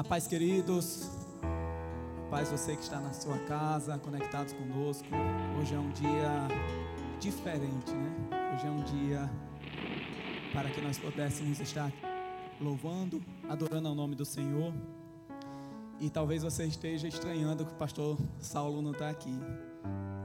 [0.00, 1.10] A paz, queridos.
[1.42, 5.06] A paz, você que está na sua casa, conectados conosco.
[5.60, 6.48] Hoje é um dia
[7.20, 8.54] diferente, né?
[8.54, 9.30] Hoje é um dia
[10.54, 11.92] para que nós pudéssemos estar
[12.58, 14.72] louvando, adorando ao nome do Senhor.
[16.00, 19.38] E talvez você esteja estranhando que o pastor Saulo não está aqui.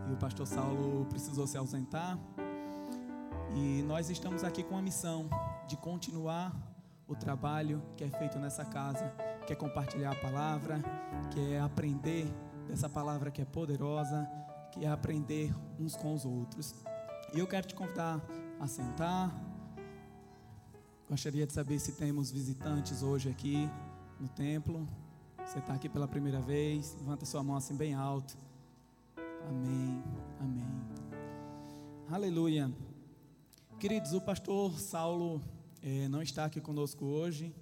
[0.10, 2.18] E o pastor Saulo precisou se ausentar.
[3.54, 5.30] E nós estamos aqui com a missão
[5.68, 6.56] de continuar
[7.10, 9.14] o trabalho que é feito nessa casa,
[9.46, 10.82] que é compartilhar a palavra,
[11.32, 12.28] que é aprender
[12.68, 14.28] dessa palavra que é poderosa,
[14.72, 16.76] que é aprender uns com os outros.
[17.34, 18.22] E eu quero te convidar
[18.60, 19.34] a sentar.
[21.10, 23.70] Gostaria de saber se temos visitantes hoje aqui
[24.20, 24.88] no templo.
[25.46, 28.36] Você está aqui pela primeira vez, levanta sua mão assim bem alto.
[29.48, 30.04] Amém,
[30.40, 30.66] amém.
[32.10, 32.72] Aleluia.
[33.80, 35.42] Queridos, o pastor Saulo
[35.84, 37.54] é, não está aqui conosco hoje.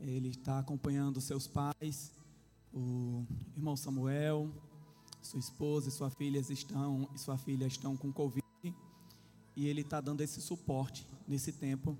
[0.00, 2.12] Ele está acompanhando seus pais,
[2.72, 3.24] o
[3.56, 4.50] irmão Samuel,
[5.20, 8.46] sua esposa e sua filha estão, e sua filha estão com Covid.
[9.56, 11.98] E ele está dando esse suporte nesse tempo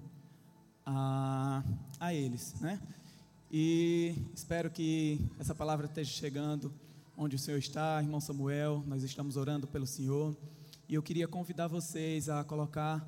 [0.86, 1.62] a,
[1.98, 2.80] a eles, né?
[3.50, 6.72] E espero que essa palavra esteja chegando
[7.16, 8.84] onde o Senhor está, irmão Samuel.
[8.86, 10.36] Nós estamos orando pelo Senhor.
[10.88, 13.06] E eu queria convidar vocês a colocar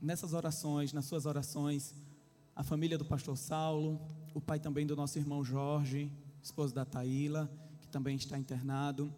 [0.00, 1.94] nessas orações, nas suas orações,
[2.60, 3.98] a família do pastor Saulo,
[4.34, 9.10] o pai também do nosso irmão Jorge, esposo da Taíla, que também está internado.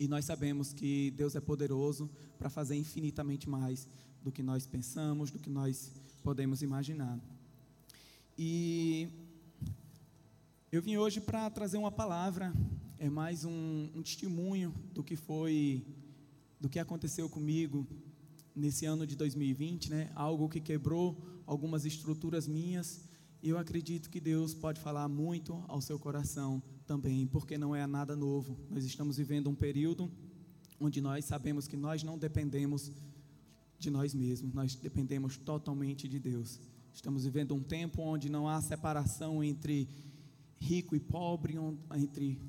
[0.00, 3.86] E nós sabemos que Deus é poderoso para fazer infinitamente mais
[4.24, 5.92] do que nós pensamos, do que nós
[6.24, 7.16] podemos imaginar.
[8.36, 9.08] E
[10.72, 12.52] eu vim hoje para trazer uma palavra,
[12.98, 15.86] é mais um, um testemunho do que foi,
[16.60, 17.86] do que aconteceu comigo
[18.52, 20.10] nesse ano de 2020, né?
[20.16, 23.04] Algo que quebrou algumas estruturas minhas.
[23.42, 27.86] E eu acredito que Deus pode falar muito ao seu coração também, porque não é
[27.86, 28.58] nada novo.
[28.70, 30.10] Nós estamos vivendo um período
[30.80, 32.90] onde nós sabemos que nós não dependemos
[33.78, 36.58] de nós mesmos, nós dependemos totalmente de Deus.
[36.92, 39.88] Estamos vivendo um tempo onde não há separação entre
[40.58, 41.56] rico e pobre,
[41.94, 42.40] entre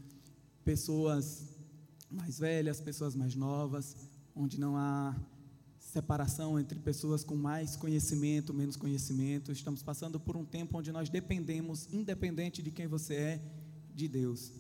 [0.63, 1.56] pessoas
[2.09, 3.95] mais velhas, pessoas mais novas,
[4.35, 5.16] onde não há
[5.95, 9.50] separação entre pessoas com mais conhecimento, menos conhecimento.
[9.53, 13.41] Estamos passando por um tempo onde nós dependemos, independente de quem você é,
[13.94, 14.51] de Deus.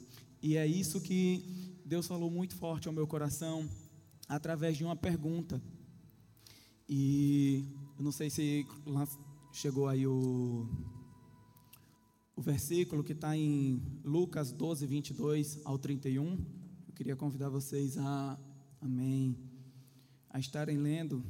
[0.41, 3.69] E é isso que Deus falou muito forte ao meu coração
[4.29, 5.61] através de uma pergunta.
[6.87, 7.65] E
[7.97, 8.65] eu não sei se
[9.51, 10.69] chegou aí o,
[12.33, 16.31] o versículo que está em Lucas 12, 22 ao 31.
[16.87, 18.39] Eu queria convidar vocês a.
[18.79, 19.54] Amém
[20.35, 21.23] a estarem lendo,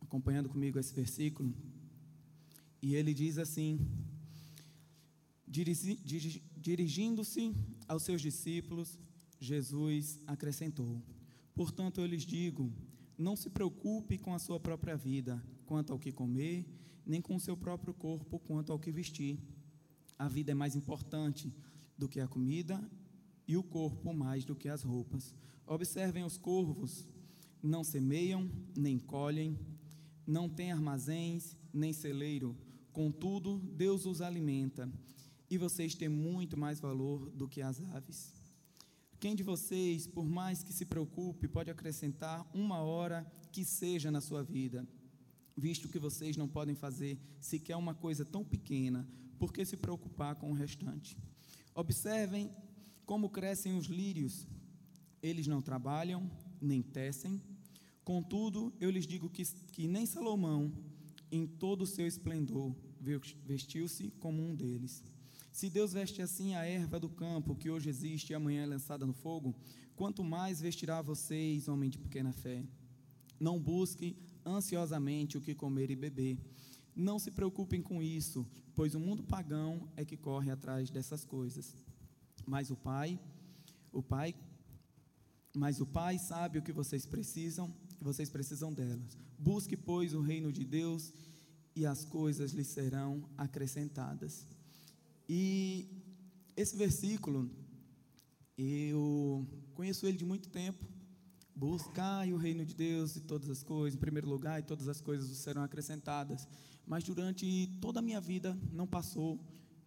[0.00, 1.54] acompanhando comigo esse versículo.
[2.82, 3.78] E ele diz assim:
[6.56, 7.54] Dirigindo-se
[7.86, 8.98] aos seus discípulos,
[9.38, 11.00] Jesus acrescentou:
[11.54, 12.72] Portanto, eu lhes digo,
[13.16, 16.66] não se preocupe com a sua própria vida, quanto ao que comer,
[17.06, 19.38] nem com o seu próprio corpo, quanto ao que vestir.
[20.18, 21.54] A vida é mais importante
[21.96, 22.82] do que a comida,
[23.46, 25.32] e o corpo mais do que as roupas.
[25.68, 27.06] Observem os corvos
[27.64, 29.58] não semeiam, nem colhem,
[30.26, 32.54] não têm armazéns, nem celeiro,
[32.92, 34.90] contudo, Deus os alimenta,
[35.48, 38.34] e vocês têm muito mais valor do que as aves.
[39.18, 44.20] Quem de vocês, por mais que se preocupe, pode acrescentar uma hora que seja na
[44.20, 44.86] sua vida?
[45.56, 49.08] Visto que vocês não podem fazer sequer uma coisa tão pequena,
[49.38, 51.16] por que se preocupar com o restante?
[51.74, 52.50] Observem
[53.06, 54.46] como crescem os lírios.
[55.22, 57.40] Eles não trabalham, nem tecem,
[58.04, 60.72] Contudo, eu lhes digo que, que nem Salomão,
[61.32, 62.74] em todo o seu esplendor,
[63.46, 65.02] vestiu-se como um deles.
[65.50, 69.06] Se Deus veste assim a erva do campo, que hoje existe e amanhã é lançada
[69.06, 69.54] no fogo,
[69.96, 72.62] quanto mais vestirá vocês, homem de pequena fé.
[73.40, 76.38] Não busque ansiosamente o que comer e beber.
[76.94, 81.74] Não se preocupem com isso, pois o mundo pagão é que corre atrás dessas coisas.
[82.46, 83.18] Mas o Pai,
[83.92, 84.34] o Pai,
[85.54, 87.72] mas o Pai sabe o que vocês precisam
[88.04, 89.16] vocês precisam delas.
[89.38, 91.10] Busque, pois, o reino de Deus
[91.74, 94.46] e as coisas lhe serão acrescentadas.
[95.26, 95.88] E
[96.54, 97.50] esse versículo,
[98.58, 100.84] eu conheço ele de muito tempo.
[101.56, 105.00] Buscai o reino de Deus e todas as coisas, em primeiro lugar, e todas as
[105.00, 106.46] coisas serão acrescentadas.
[106.86, 109.40] Mas durante toda a minha vida não passou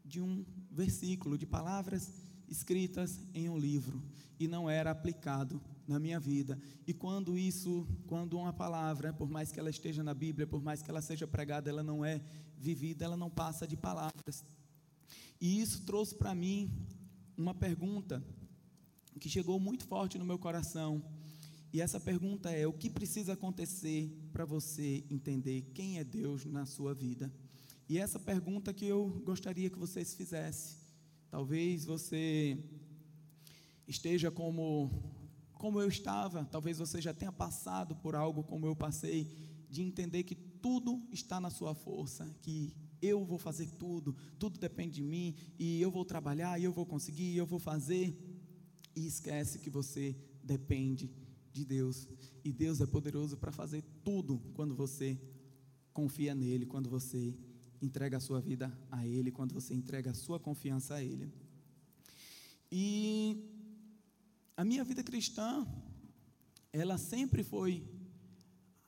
[0.03, 2.11] de um versículo, de palavras
[2.47, 4.01] escritas em um livro,
[4.39, 6.59] e não era aplicado na minha vida.
[6.85, 10.81] E quando isso, quando uma palavra, por mais que ela esteja na Bíblia, por mais
[10.81, 12.21] que ela seja pregada, ela não é
[12.57, 14.44] vivida, ela não passa de palavras.
[15.39, 16.71] E isso trouxe para mim
[17.38, 18.23] uma pergunta
[19.19, 21.03] que chegou muito forte no meu coração.
[21.71, 26.65] E essa pergunta é: o que precisa acontecer para você entender quem é Deus na
[26.65, 27.31] sua vida?
[27.89, 30.86] E essa pergunta que eu gostaria que vocês fizessem.
[31.37, 32.57] Talvez você
[33.87, 34.89] esteja como
[35.53, 39.31] como eu estava, talvez você já tenha passado por algo como eu passei,
[39.69, 44.95] de entender que tudo está na sua força, que eu vou fazer tudo, tudo depende
[44.95, 48.17] de mim, e eu vou trabalhar, e eu vou conseguir, e eu vou fazer,
[48.95, 51.07] e esquece que você depende
[51.53, 52.07] de Deus,
[52.43, 55.15] e Deus é poderoso para fazer tudo quando você
[55.93, 57.37] confia nele, quando você
[57.81, 61.31] entrega a sua vida a Ele, quando você entrega a sua confiança a Ele.
[62.71, 63.44] E
[64.56, 65.65] a minha vida cristã,
[66.74, 67.88] ela sempre foi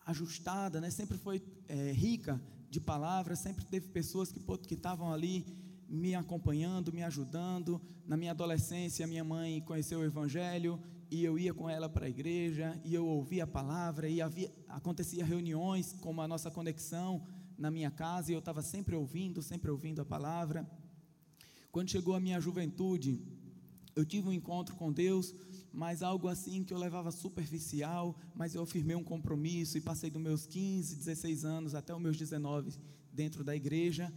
[0.06, 0.90] ajustada, né?
[0.90, 5.46] sempre foi é, rica de palavras, sempre teve pessoas que estavam ali
[5.88, 7.82] me acompanhando, me ajudando.
[8.06, 10.80] Na minha adolescência, minha mãe conheceu o Evangelho
[11.12, 14.52] e eu ia com ela para a igreja e eu ouvia a palavra e havia,
[14.68, 17.26] acontecia reuniões como a nossa conexão
[17.60, 20.66] na minha casa e eu estava sempre ouvindo, sempre ouvindo a palavra.
[21.72, 23.22] Quando chegou a minha juventude,
[23.96, 25.36] eu tive um encontro com Deus,
[25.72, 30.22] mas algo assim que eu levava superficial, mas eu firmei um compromisso e passei dos
[30.22, 32.72] meus 15, 16 anos até os meus 19
[33.12, 34.12] dentro da igreja.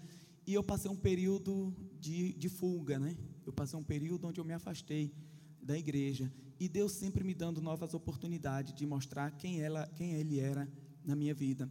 [0.47, 3.17] E eu passei um período de, de fuga, né?
[3.44, 5.12] Eu passei um período onde eu me afastei
[5.61, 6.33] da igreja.
[6.59, 10.69] E Deus sempre me dando novas oportunidades de mostrar quem, ela, quem Ele era
[11.05, 11.69] na minha vida.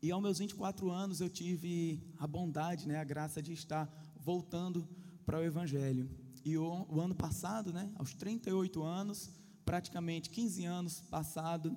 [0.00, 4.88] E aos meus 24 anos eu tive a bondade, né, a graça de estar voltando
[5.26, 6.08] para o Evangelho.
[6.44, 9.28] E o, o, ano passado, né, aos 38 anos,
[9.64, 11.76] praticamente 15 anos passado,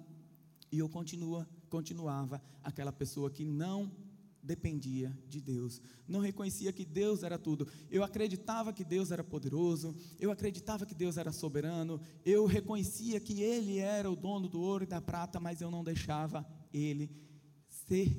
[0.72, 3.92] e eu continua, continuava aquela pessoa que não
[4.44, 7.68] dependia de Deus, não reconhecia que Deus era tudo.
[7.90, 13.42] Eu acreditava que Deus era poderoso, eu acreditava que Deus era soberano, eu reconhecia que
[13.42, 17.10] Ele era o dono do ouro e da prata, mas eu não deixava Ele
[17.92, 18.10] ser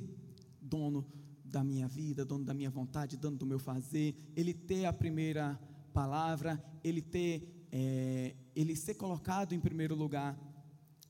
[0.61, 1.03] dono
[1.43, 5.59] da minha vida, dono da minha vontade, dono do meu fazer, ele ter a primeira
[5.91, 10.39] palavra, ele ter, é, ele ser colocado em primeiro lugar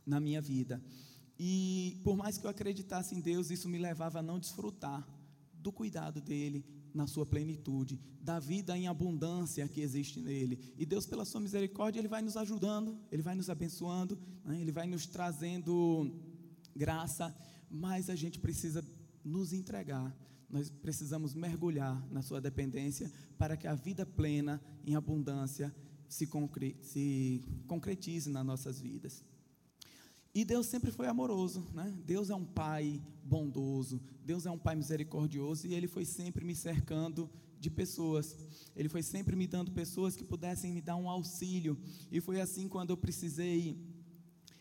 [0.05, 0.81] na minha vida.
[1.37, 5.05] E por mais que eu acreditasse em Deus, isso me levava a não desfrutar
[5.53, 6.63] do cuidado dele
[6.93, 10.57] na sua plenitude, da vida em abundância que existe nele.
[10.77, 14.61] E Deus, pela sua misericórdia, ele vai nos ajudando, ele vai nos abençoando, né?
[14.61, 16.09] ele vai nos trazendo
[16.73, 17.35] graça
[17.73, 18.85] mas a gente precisa
[19.25, 20.15] nos entregar,
[20.47, 25.73] nós precisamos mergulhar na sua dependência para que a vida plena, em abundância,
[26.07, 29.23] se, concre se concretize nas nossas vidas.
[30.35, 31.91] E Deus sempre foi amoroso, né?
[32.05, 36.55] Deus é um pai bondoso, Deus é um pai misericordioso e Ele foi sempre me
[36.55, 37.27] cercando
[37.59, 38.37] de pessoas.
[38.75, 41.75] Ele foi sempre me dando pessoas que pudessem me dar um auxílio.
[42.11, 43.79] E foi assim quando eu precisei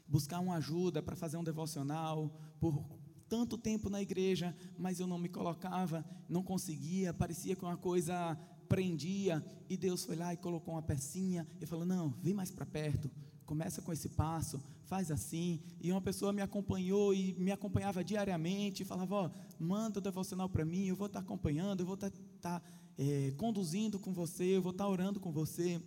[0.08, 3.01] buscar uma ajuda para fazer um devocional por
[3.32, 8.38] tanto tempo na igreja, mas eu não me colocava, não conseguia, parecia que uma coisa
[8.68, 12.66] prendia, e Deus foi lá e colocou uma pecinha e falou: Não, vem mais para
[12.66, 13.10] perto,
[13.46, 15.62] começa com esse passo, faz assim.
[15.80, 20.50] E uma pessoa me acompanhou e me acompanhava diariamente, e falava: Ó, manda o devocional
[20.50, 22.62] para mim, eu vou estar tá acompanhando, eu vou estar tá, tá,
[22.98, 25.80] é, conduzindo com você, eu vou estar tá orando com você.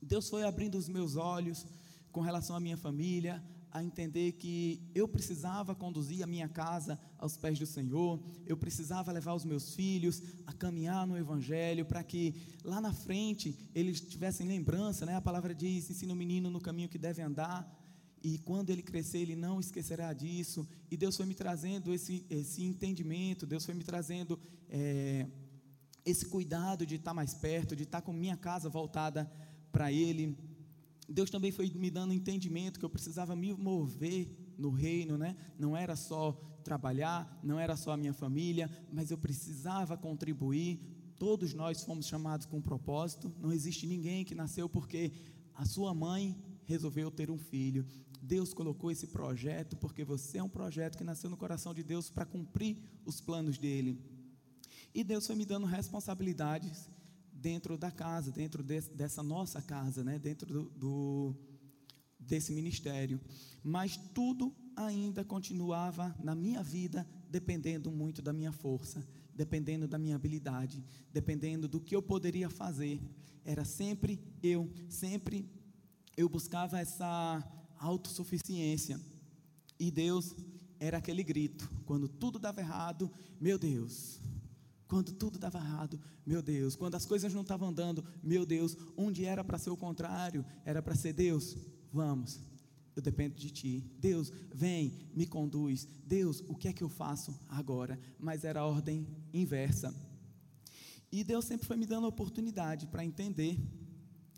[0.00, 1.66] Deus foi abrindo os meus olhos
[2.12, 7.36] com relação à minha família, a entender que eu precisava conduzir a minha casa aos
[7.36, 12.34] pés do Senhor, eu precisava levar os meus filhos a caminhar no Evangelho, para que
[12.64, 15.16] lá na frente eles tivessem lembrança, né?
[15.16, 17.70] A palavra diz: ensina o menino no caminho que deve andar,
[18.22, 20.66] e quando ele crescer, ele não esquecerá disso.
[20.90, 25.26] E Deus foi me trazendo esse, esse entendimento, Deus foi me trazendo é,
[26.04, 29.30] esse cuidado de estar mais perto, de estar com minha casa voltada
[29.70, 30.36] para Ele.
[31.08, 35.36] Deus também foi me dando entendimento que eu precisava me mover no reino, né?
[35.58, 40.80] Não era só trabalhar, não era só a minha família, mas eu precisava contribuir.
[41.18, 43.32] Todos nós fomos chamados com um propósito.
[43.40, 45.12] Não existe ninguém que nasceu porque
[45.54, 46.36] a sua mãe
[46.66, 47.86] resolveu ter um filho.
[48.20, 52.10] Deus colocou esse projeto porque você é um projeto que nasceu no coração de Deus
[52.10, 53.98] para cumprir os planos dele.
[54.94, 56.90] E Deus foi me dando responsabilidades
[57.40, 60.18] dentro da casa, dentro de, dessa nossa casa, né?
[60.18, 61.34] dentro do, do,
[62.18, 63.20] desse ministério.
[63.62, 70.16] Mas tudo ainda continuava na minha vida dependendo muito da minha força, dependendo da minha
[70.16, 73.00] habilidade, dependendo do que eu poderia fazer.
[73.44, 75.48] Era sempre eu, sempre
[76.16, 77.42] eu buscava essa
[77.78, 79.00] autossuficiência.
[79.78, 80.34] E Deus
[80.80, 84.20] era aquele grito, quando tudo dava errado, meu Deus,
[84.88, 86.74] Quando tudo dava errado, meu Deus.
[86.74, 88.76] Quando as coisas não estavam andando, meu Deus.
[88.96, 91.56] Onde era para ser o contrário, era para ser Deus.
[91.92, 92.40] Vamos,
[92.96, 93.84] eu dependo de Ti.
[93.98, 95.86] Deus, vem, me conduz.
[96.04, 98.00] Deus, o que é que eu faço agora?
[98.18, 99.94] Mas era a ordem inversa.
[101.12, 103.58] E Deus sempre foi me dando oportunidade para entender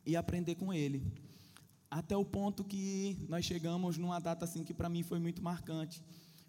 [0.05, 1.13] e aprender com Ele.
[1.89, 6.03] Até o ponto que nós chegamos numa data assim que para mim foi muito marcante,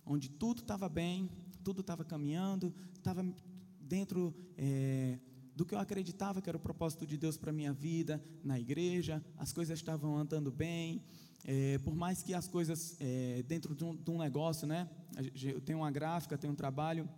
[0.05, 1.29] onde tudo estava bem,
[1.63, 3.23] tudo estava caminhando, estava
[3.91, 5.19] dentro é,
[5.53, 9.21] do que eu acreditava que era o propósito de Deus para minha vida, na igreja,
[9.37, 11.03] as coisas estavam andando bem.
[11.43, 14.89] É, por mais que as coisas é, dentro de um, de um, negócio, né?
[15.43, 17.09] Eu tenho uma gráfica, tenho um trabalho,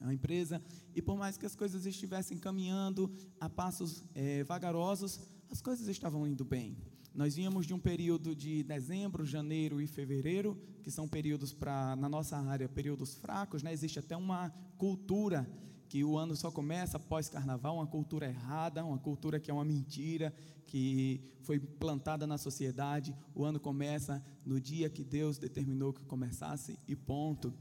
[0.00, 0.62] uma empresa,
[0.94, 3.10] e por mais que as coisas estivessem caminhando
[3.40, 5.20] a passos é, vagarosos,
[5.50, 6.76] as coisas estavam indo bem.
[7.14, 12.08] Nós vínhamos de um período de dezembro, janeiro e fevereiro, que são períodos para, na
[12.10, 13.72] nossa área, períodos fracos, né?
[13.72, 15.48] Existe até uma cultura
[15.88, 19.64] que o ano só começa após carnaval, uma cultura errada, uma cultura que é uma
[19.64, 20.34] mentira,
[20.66, 23.14] que foi plantada na sociedade.
[23.34, 27.54] O ano começa no dia que Deus determinou que começasse e ponto.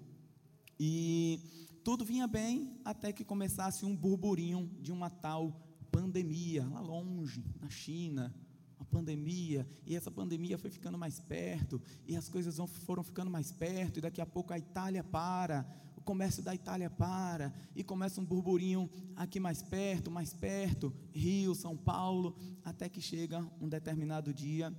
[0.79, 1.39] E
[1.83, 7.69] tudo vinha bem até que começasse um burburinho de uma tal pandemia lá longe, na
[7.69, 8.33] China,
[8.79, 13.51] a pandemia, e essa pandemia foi ficando mais perto, e as coisas foram ficando mais
[13.51, 15.65] perto, e daqui a pouco a Itália para,
[16.05, 21.75] comércio da Itália para, e começa um burburinho aqui mais perto, mais perto, Rio, São
[21.75, 24.73] Paulo, até que chega um determinado dia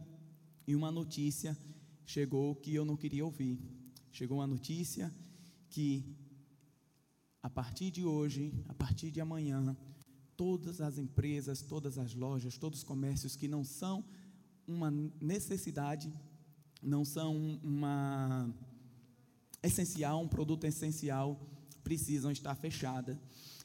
[0.66, 1.58] e uma notícia
[2.06, 3.58] chegou que eu não queria ouvir.
[4.12, 5.12] Chegou uma notícia
[5.68, 6.16] que
[7.42, 9.76] a partir de hoje, a partir de amanhã,
[10.36, 14.04] todas as empresas, todas as lojas, todos os comércios que não são
[14.66, 14.90] uma
[15.20, 16.12] necessidade,
[16.82, 18.52] não são uma
[19.66, 21.40] essencial, um produto essencial,
[21.82, 23.16] precisam estar fechadas.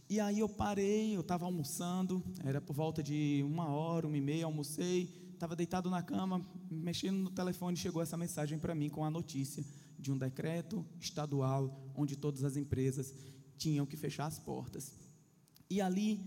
[0.10, 4.22] E aí eu parei, eu estava almoçando, era por volta de uma hora, uma e
[4.22, 9.06] meia, almocei, estava deitado na cama, mexendo no telefone, chegou essa mensagem para mim com
[9.06, 9.64] a notícia
[9.98, 13.14] de um decreto estadual onde todas as empresas
[13.58, 14.92] tinham que fechar as portas.
[15.70, 16.20] E ali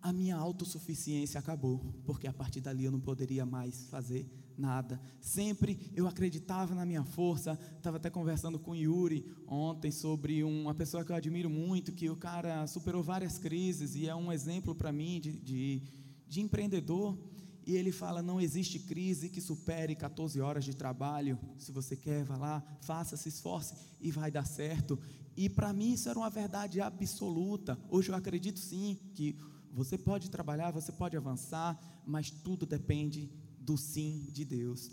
[0.00, 5.00] a minha autossuficiência acabou, porque a partir dali eu não poderia mais fazer nada.
[5.20, 7.58] Sempre eu acreditava na minha força.
[7.76, 12.08] Estava até conversando com o Yuri ontem sobre uma pessoa que eu admiro muito, que
[12.08, 15.82] o cara superou várias crises e é um exemplo para mim de, de,
[16.26, 17.18] de empreendedor.
[17.66, 21.38] E ele fala: não existe crise que supere 14 horas de trabalho.
[21.58, 24.98] Se você quer, vá lá, faça, se esforce e vai dar certo.
[25.36, 27.78] E para mim isso era uma verdade absoluta.
[27.88, 29.36] Hoje eu acredito sim que
[29.72, 33.28] você pode trabalhar, você pode avançar, mas tudo depende
[33.64, 34.90] do sim de Deus.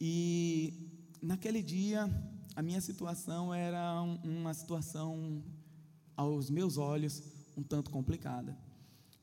[0.00, 0.90] E
[1.22, 2.10] naquele dia,
[2.54, 5.42] a minha situação era uma situação,
[6.14, 7.22] aos meus olhos,
[7.56, 8.56] um tanto complicada.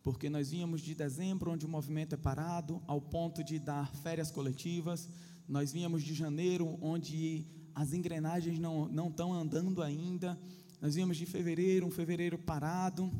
[0.01, 4.31] Porque nós vínhamos de dezembro, onde o movimento é parado, ao ponto de dar férias
[4.31, 5.07] coletivas.
[5.47, 10.39] Nós vínhamos de janeiro, onde as engrenagens não, não estão andando ainda.
[10.81, 13.11] Nós vínhamos de fevereiro, um fevereiro parado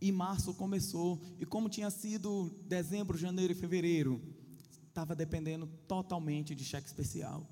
[0.00, 1.20] e março começou.
[1.38, 4.20] E como tinha sido dezembro, janeiro e fevereiro,
[4.90, 7.46] estava dependendo totalmente de cheque especial.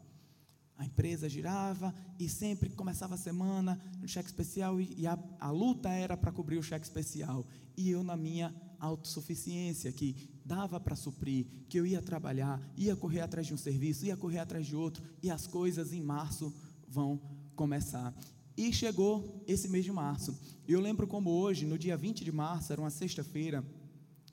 [0.76, 5.50] A empresa girava e sempre começava a semana no cheque especial e, e a, a
[5.50, 7.44] luta era para cobrir o cheque especial.
[7.76, 13.20] E eu, na minha autossuficiência, que dava para suprir, que eu ia trabalhar, ia correr
[13.20, 16.54] atrás de um serviço, ia correr atrás de outro, e as coisas em março
[16.88, 17.20] vão
[17.56, 18.14] começar.
[18.56, 20.36] E chegou esse mês de março.
[20.66, 23.64] Eu lembro como hoje, no dia 20 de março, era uma sexta-feira,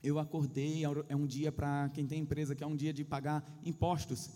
[0.06, 3.44] eu acordei, é um dia para quem tem empresa, que é um dia de pagar
[3.64, 4.30] impostos.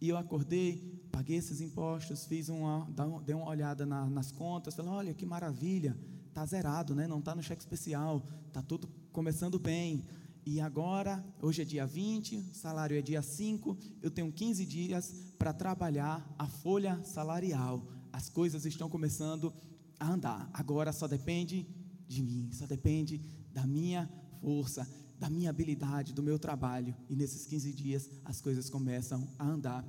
[0.00, 2.86] E eu acordei, paguei esses impostos, fiz uma,
[3.24, 5.96] dei uma olhada na, nas contas, falei, olha que maravilha,
[6.28, 7.06] está zerado, né?
[7.06, 10.04] não está no cheque especial, está tudo começando bem.
[10.44, 15.52] E agora, hoje é dia 20, salário é dia 5, eu tenho 15 dias para
[15.52, 19.52] trabalhar a folha salarial as coisas estão começando
[20.00, 20.48] a andar.
[20.54, 21.66] Agora só depende
[22.08, 23.20] de mim, só depende
[23.52, 24.08] da minha
[24.40, 26.94] força, da minha habilidade, do meu trabalho.
[27.08, 29.84] E nesses 15 dias as coisas começam a andar.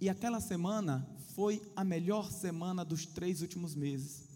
[0.00, 4.28] E aquela semana foi a melhor semana dos três últimos meses.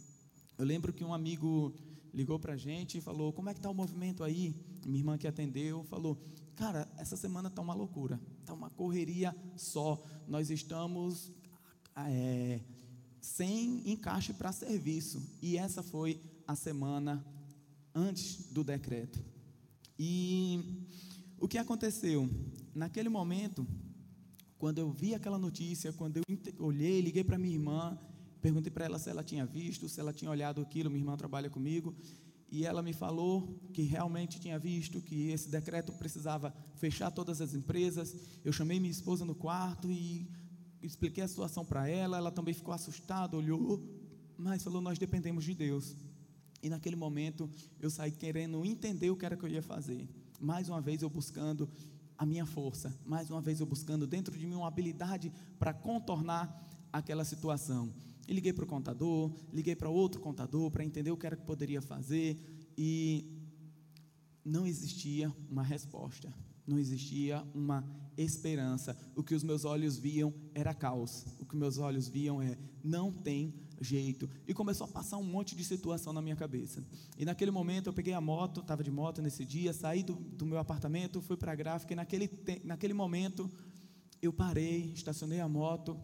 [0.59, 1.75] Eu lembro que um amigo
[2.13, 4.55] ligou para a gente e falou: Como é que está o movimento aí?
[4.85, 6.19] Minha irmã que atendeu falou:
[6.57, 10.03] Cara, essa semana está uma loucura, está uma correria só.
[10.29, 11.31] Nós estamos
[11.97, 12.61] é,
[13.21, 15.23] sem encaixe para serviço.
[15.41, 17.25] E essa foi a semana
[17.95, 19.32] antes do decreto.
[19.99, 20.87] E
[21.39, 22.29] o que aconteceu?
[22.75, 23.67] Naquele momento,
[24.59, 26.25] quando eu vi aquela notícia, quando eu
[26.59, 27.99] olhei, liguei para minha irmã,
[28.41, 31.51] perguntei para ela se ela tinha visto, se ela tinha olhado aquilo, minha irmã trabalha
[31.51, 31.95] comigo,
[32.51, 37.55] e ela me falou que realmente tinha visto que esse decreto precisava fechar todas as
[37.55, 38.15] empresas.
[38.45, 40.31] Eu chamei minha esposa no quarto e
[40.83, 42.19] expliquei a situação para ela.
[42.19, 43.83] Ela também ficou assustada, olhou,
[44.37, 45.97] mas falou: Nós dependemos de Deus.
[46.63, 47.51] E naquele momento
[47.81, 50.09] eu saí querendo entender o que era que eu ia fazer.
[50.41, 51.69] Mais uma vez eu buscando
[52.17, 56.47] a minha força, mais uma vez eu buscando dentro de mim uma habilidade para contornar
[56.93, 57.93] aquela situação.
[58.29, 61.45] E liguei para o contador, liguei para outro contador para entender o que era que
[61.45, 62.39] poderia fazer
[62.79, 63.27] e
[64.45, 66.33] não existia uma resposta,
[66.67, 67.85] não existia uma
[68.17, 68.97] esperança.
[69.17, 71.25] O que os meus olhos viam era caos.
[71.41, 74.29] O que meus olhos viam é não tem jeito.
[74.47, 76.85] E começou a passar um monte de situação na minha cabeça.
[77.19, 80.47] E naquele momento eu peguei a moto, estava de moto nesse dia, saí do, do
[80.47, 82.31] meu apartamento, fui para a gráfica e naquele,
[82.65, 83.51] naquele momento
[84.21, 85.99] eu parei, estacionei a moto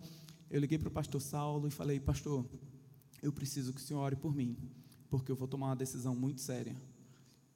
[0.50, 2.44] eu liguei para o pastor Saulo e falei: Pastor,
[3.22, 4.56] eu preciso que o senhor ore por mim,
[5.10, 6.74] porque eu vou tomar uma decisão muito séria.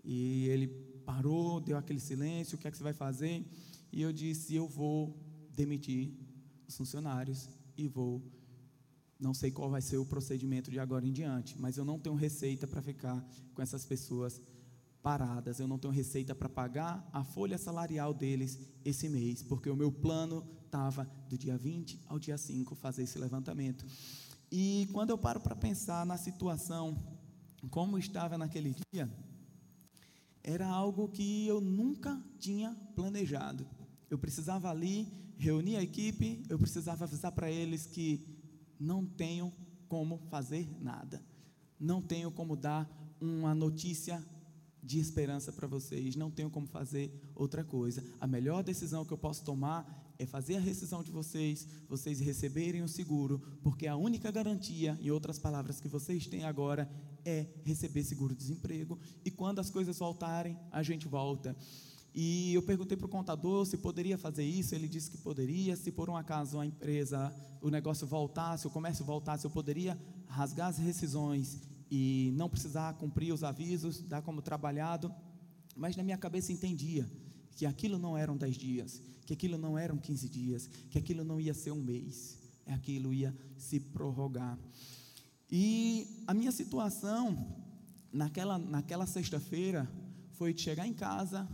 [0.04, 0.68] E ele
[1.06, 3.44] parou, deu aquele silêncio: O que é que você vai fazer?
[3.90, 5.16] E eu disse: Eu vou
[5.54, 6.12] demitir
[6.68, 8.22] os funcionários e vou.
[9.22, 12.16] Não sei qual vai ser o procedimento de agora em diante, mas eu não tenho
[12.16, 13.24] receita para ficar
[13.54, 14.42] com essas pessoas
[15.00, 19.76] paradas, eu não tenho receita para pagar a folha salarial deles esse mês, porque o
[19.76, 23.86] meu plano estava do dia 20 ao dia 5 fazer esse levantamento.
[24.50, 27.00] E quando eu paro para pensar na situação,
[27.70, 29.08] como estava naquele dia,
[30.42, 33.64] era algo que eu nunca tinha planejado.
[34.10, 35.06] Eu precisava ali
[35.38, 38.31] reunir a equipe, eu precisava avisar para eles que
[38.82, 39.52] não tenho
[39.88, 41.22] como fazer nada,
[41.78, 44.24] não tenho como dar uma notícia
[44.82, 48.04] de esperança para vocês, não tenho como fazer outra coisa.
[48.20, 52.82] A melhor decisão que eu posso tomar é fazer a rescisão de vocês, vocês receberem
[52.82, 56.90] o seguro, porque a única garantia, em outras palavras, que vocês têm agora
[57.24, 58.98] é receber seguro-desemprego.
[59.24, 61.56] E quando as coisas voltarem, a gente volta.
[62.14, 65.76] E eu perguntei para o contador se poderia fazer isso, ele disse que poderia.
[65.76, 70.68] Se por um acaso a empresa, o negócio voltasse, o comércio voltasse, eu poderia rasgar
[70.68, 71.58] as rescisões
[71.90, 75.12] e não precisar cumprir os avisos, dar como trabalhado.
[75.74, 77.08] Mas na minha cabeça entendia
[77.56, 81.40] que aquilo não eram dez dias, que aquilo não eram quinze dias, que aquilo não
[81.40, 84.58] ia ser um mês, aquilo ia se prorrogar.
[85.50, 87.56] E a minha situação
[88.12, 89.90] naquela, naquela sexta-feira
[90.32, 91.48] foi de chegar em casa,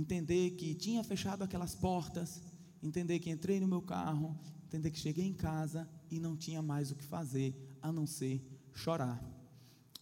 [0.00, 2.40] entender que tinha fechado aquelas portas,
[2.80, 6.92] entender que entrei no meu carro, entender que cheguei em casa e não tinha mais
[6.92, 8.40] o que fazer a não ser
[8.72, 9.20] chorar.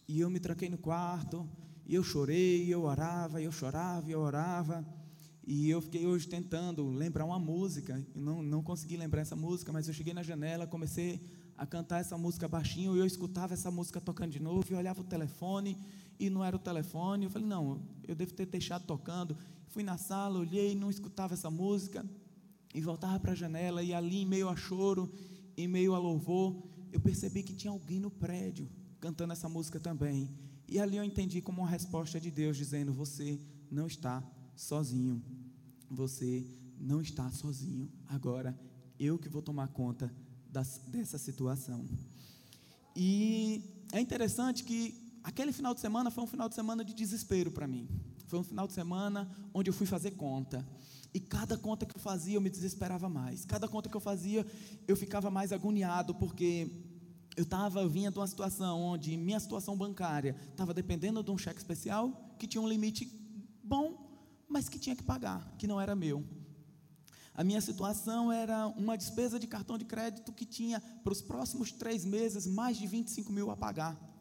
[0.07, 1.49] E eu me tranquei no quarto,
[1.83, 4.85] e eu chorei, eu orava, eu chorava, eu orava.
[5.45, 9.73] E eu fiquei hoje tentando lembrar uma música, e não, não consegui lembrar essa música,
[9.73, 11.21] mas eu cheguei na janela, comecei
[11.57, 15.01] a cantar essa música baixinho, e eu escutava essa música tocando de novo, e olhava
[15.01, 15.75] o telefone,
[16.19, 17.25] e não era o telefone.
[17.25, 19.37] Eu falei, não, eu devo ter deixado tocando.
[19.67, 22.05] Fui na sala, olhei, não escutava essa música,
[22.73, 25.11] e voltava para a janela, e ali, em meio a choro,
[25.55, 30.29] em meio a louvor, eu percebi que tinha alguém no prédio cantando essa música também.
[30.67, 33.39] E ali eu entendi como uma resposta de Deus, dizendo: Você
[33.71, 34.23] não está
[34.55, 35.23] sozinho.
[35.89, 36.45] Você
[36.79, 37.89] não está sozinho.
[38.07, 38.57] Agora
[38.99, 40.13] eu que vou tomar conta
[40.49, 41.85] das, dessa situação.
[42.95, 47.51] E é interessante que aquele final de semana foi um final de semana de desespero
[47.51, 47.85] para mim.
[48.27, 50.65] Foi um final de semana onde eu fui fazer conta.
[51.13, 53.43] E cada conta que eu fazia, eu me desesperava mais.
[53.43, 54.45] Cada conta que eu fazia,
[54.87, 56.71] eu ficava mais agoniado, porque
[57.35, 61.37] eu estava, eu vinha de uma situação onde minha situação bancária estava dependendo de um
[61.37, 63.05] cheque especial que tinha um limite
[63.61, 63.85] bom,
[64.47, 66.23] mas que tinha que pagar, que não era meu.
[67.33, 71.73] A minha situação era uma despesa de cartão de crédito que tinha para os próximos
[71.73, 74.16] três meses mais de 25 mil a pagar.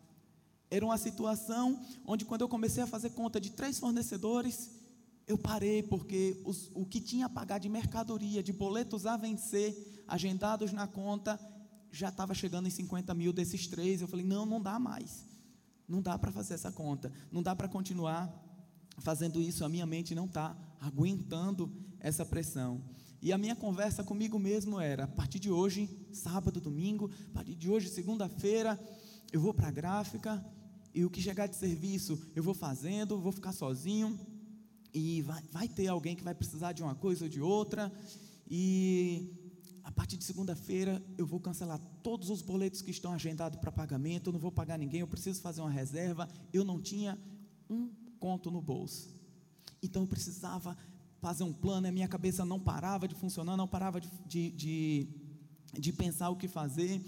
[0.71, 4.71] Era uma situação onde, quando eu comecei a fazer conta de três fornecedores,
[5.27, 10.05] eu parei porque os, o que tinha a pagar de mercadoria, de boletos a vencer,
[10.07, 11.39] agendados na conta,
[11.91, 14.01] já estava chegando em 50 mil desses três.
[14.01, 15.25] Eu falei: não, não dá mais.
[15.89, 17.13] Não dá para fazer essa conta.
[17.31, 18.33] Não dá para continuar
[18.99, 19.65] fazendo isso.
[19.65, 22.83] A minha mente não está aguentando essa pressão.
[23.23, 27.55] E a minha conversa comigo mesmo era: a partir de hoje, sábado, domingo, a partir
[27.55, 28.79] de hoje, segunda-feira,
[29.33, 30.45] eu vou para a gráfica
[30.97, 34.19] e o que chegar de serviço eu vou fazendo, vou ficar sozinho
[34.95, 37.93] e vai, vai ter alguém que vai precisar de uma coisa ou de outra.
[38.49, 39.31] E
[39.85, 44.29] a partir de segunda-feira eu vou cancelar todos os boletos que estão agendados para pagamento,
[44.29, 46.27] eu não vou pagar ninguém, eu preciso fazer uma reserva.
[46.51, 47.19] Eu não tinha
[47.69, 49.15] um conto no bolso.
[49.83, 50.75] Então eu precisava
[51.21, 55.09] fazer um plano, a minha cabeça não parava de funcionar, não parava de, de, de,
[55.79, 57.03] de pensar o que fazer.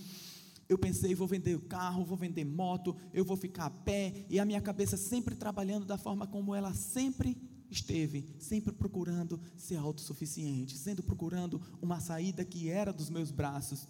[0.69, 4.39] Eu pensei, vou vender o carro, vou vender moto, eu vou ficar a pé, e
[4.39, 7.37] a minha cabeça sempre trabalhando da forma como ela sempre
[7.71, 13.89] esteve, sempre procurando ser autossuficiente, sempre procurando uma saída que era dos meus braços.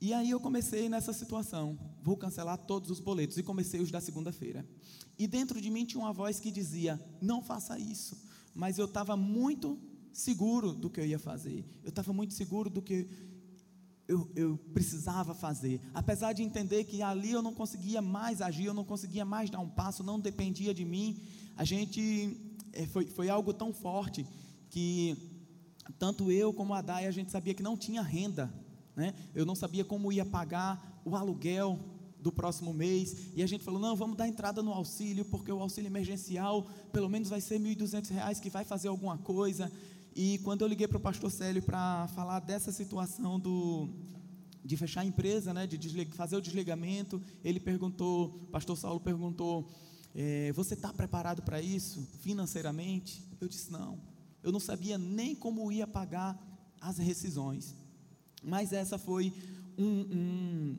[0.00, 4.00] E aí eu comecei nessa situação, vou cancelar todos os boletos, e comecei os da
[4.00, 4.66] segunda-feira.
[5.18, 8.16] E dentro de mim tinha uma voz que dizia: não faça isso.
[8.54, 9.78] Mas eu estava muito
[10.12, 13.08] seguro do que eu ia fazer, eu estava muito seguro do que
[14.10, 15.80] eu, eu, precisava fazer.
[15.94, 19.60] Apesar de entender que ali eu não conseguia mais agir, eu não conseguia mais dar
[19.60, 21.22] um passo, não dependia de mim.
[21.56, 22.36] A gente
[22.72, 24.26] é, foi, foi algo tão forte
[24.68, 25.16] que
[25.96, 28.52] tanto eu como a Dai a gente sabia que não tinha renda.
[28.96, 29.14] Né?
[29.32, 31.78] Eu não sabia como ia pagar o aluguel
[32.18, 35.60] do próximo mês, e a gente falou: não, vamos dar entrada no auxílio, porque o
[35.60, 39.70] auxílio emergencial pelo menos vai ser R$ 1.200 que vai fazer alguma coisa.
[40.14, 43.88] E quando eu liguei para o pastor Célio para falar dessa situação do,
[44.64, 49.70] de fechar a empresa, né, de fazer o desligamento, ele perguntou, pastor Saulo perguntou,
[50.14, 53.22] é, você está preparado para isso financeiramente?
[53.40, 54.00] Eu disse, não,
[54.42, 56.38] eu não sabia nem como ia pagar
[56.80, 57.74] as rescisões,
[58.42, 59.32] mas essa foi
[59.78, 60.76] um, um,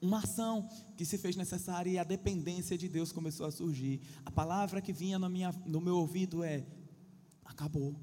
[0.00, 4.00] uma ação que se fez necessária e a dependência de Deus começou a surgir.
[4.24, 6.64] A palavra que vinha minha, no meu ouvido é:
[7.44, 7.94] acabou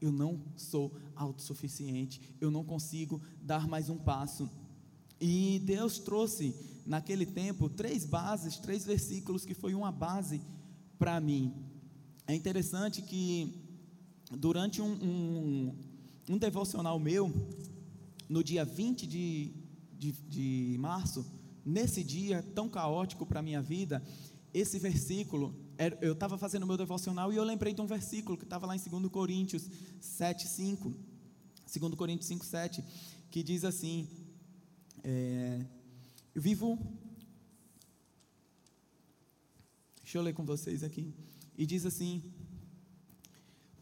[0.00, 4.48] eu não sou autossuficiente, eu não consigo dar mais um passo.
[5.20, 6.54] E Deus trouxe
[6.86, 10.40] naquele tempo três bases, três versículos que foi uma base
[10.98, 11.52] para mim.
[12.26, 13.64] É interessante que
[14.30, 15.74] durante um, um,
[16.28, 17.32] um, devocional meu,
[18.28, 19.52] no dia 20 de,
[19.98, 21.26] de, de março,
[21.64, 24.02] nesse dia tão caótico para a minha vida,
[24.52, 25.54] esse versículo
[26.00, 28.80] eu estava fazendo meu devocional e eu lembrei de um versículo que estava lá em
[28.80, 30.94] 2 Coríntios 7, 5.
[31.78, 32.84] 2 Coríntios 5, 7,
[33.30, 34.08] que diz assim:
[35.04, 35.64] é,
[36.34, 36.78] Eu vivo.
[40.02, 41.14] Deixa eu ler com vocês aqui.
[41.56, 42.22] E diz assim: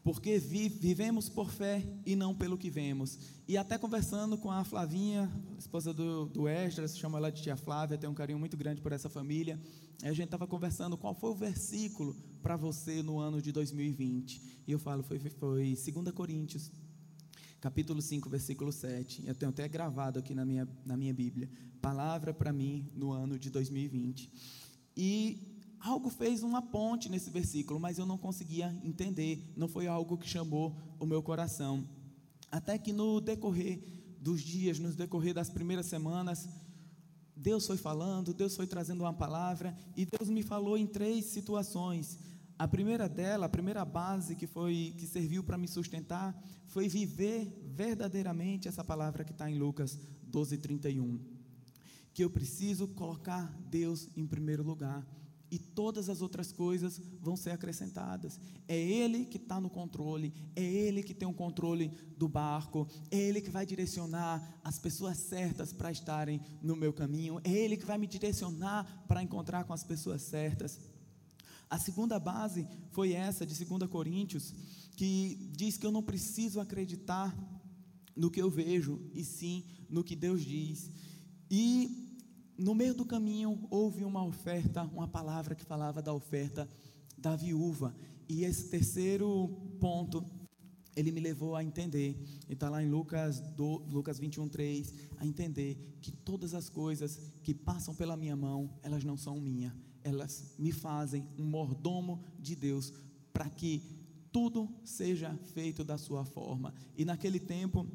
[0.07, 3.19] Porque vi, vivemos por fé e não pelo que vemos.
[3.49, 7.99] E até conversando com a Flavinha, esposa do, do Esdras, chama ela de tia Flávia,
[7.99, 9.61] tem um carinho muito grande por essa família.
[10.05, 14.63] a gente estava conversando qual foi o versículo para você no ano de 2020.
[14.65, 16.71] E eu falo, foi, foi 2 Coríntios,
[17.61, 19.25] capítulo 5, versículo 7.
[19.27, 21.51] Eu tenho até gravado aqui na minha, na minha Bíblia.
[21.83, 24.31] Palavra para mim no ano de 2020.
[24.97, 25.56] E
[25.87, 29.53] algo fez uma ponte nesse versículo, mas eu não conseguia entender.
[29.57, 31.89] Não foi algo que chamou o meu coração.
[32.51, 33.81] Até que no decorrer
[34.21, 36.49] dos dias, no decorrer das primeiras semanas,
[37.37, 42.19] Deus foi falando, Deus foi trazendo uma palavra e Deus me falou em três situações.
[42.59, 46.35] A primeira dela, a primeira base que foi que serviu para me sustentar,
[46.67, 47.45] foi viver
[47.75, 51.21] verdadeiramente essa palavra que está em Lucas 12:31,
[52.15, 55.07] que eu preciso colocar Deus em primeiro lugar
[55.57, 58.39] e todas as outras coisas vão ser acrescentadas.
[58.69, 63.17] É Ele que está no controle, é Ele que tem o controle do barco, é
[63.17, 67.87] Ele que vai direcionar as pessoas certas para estarem no meu caminho, é Ele que
[67.87, 70.79] vai me direcionar para encontrar com as pessoas certas.
[71.71, 74.53] A segunda base foi essa, de 2 Coríntios,
[74.95, 77.35] que diz que eu não preciso acreditar
[78.15, 80.91] no que eu vejo, e sim no que Deus diz.
[81.51, 82.06] E
[82.59, 86.69] no meio do caminho houve uma oferta, uma palavra que falava da oferta
[87.17, 87.95] da viúva.
[88.29, 90.25] E esse terceiro ponto,
[90.95, 95.27] ele me levou a entender, e está lá em Lucas, do, Lucas 21, 3, a
[95.27, 100.55] entender que todas as coisas que passam pela minha mão, elas não são minhas, elas
[100.59, 102.93] me fazem um mordomo de Deus,
[103.33, 103.83] para que
[104.33, 106.75] tudo seja feito da sua forma.
[106.97, 107.87] E naquele tempo,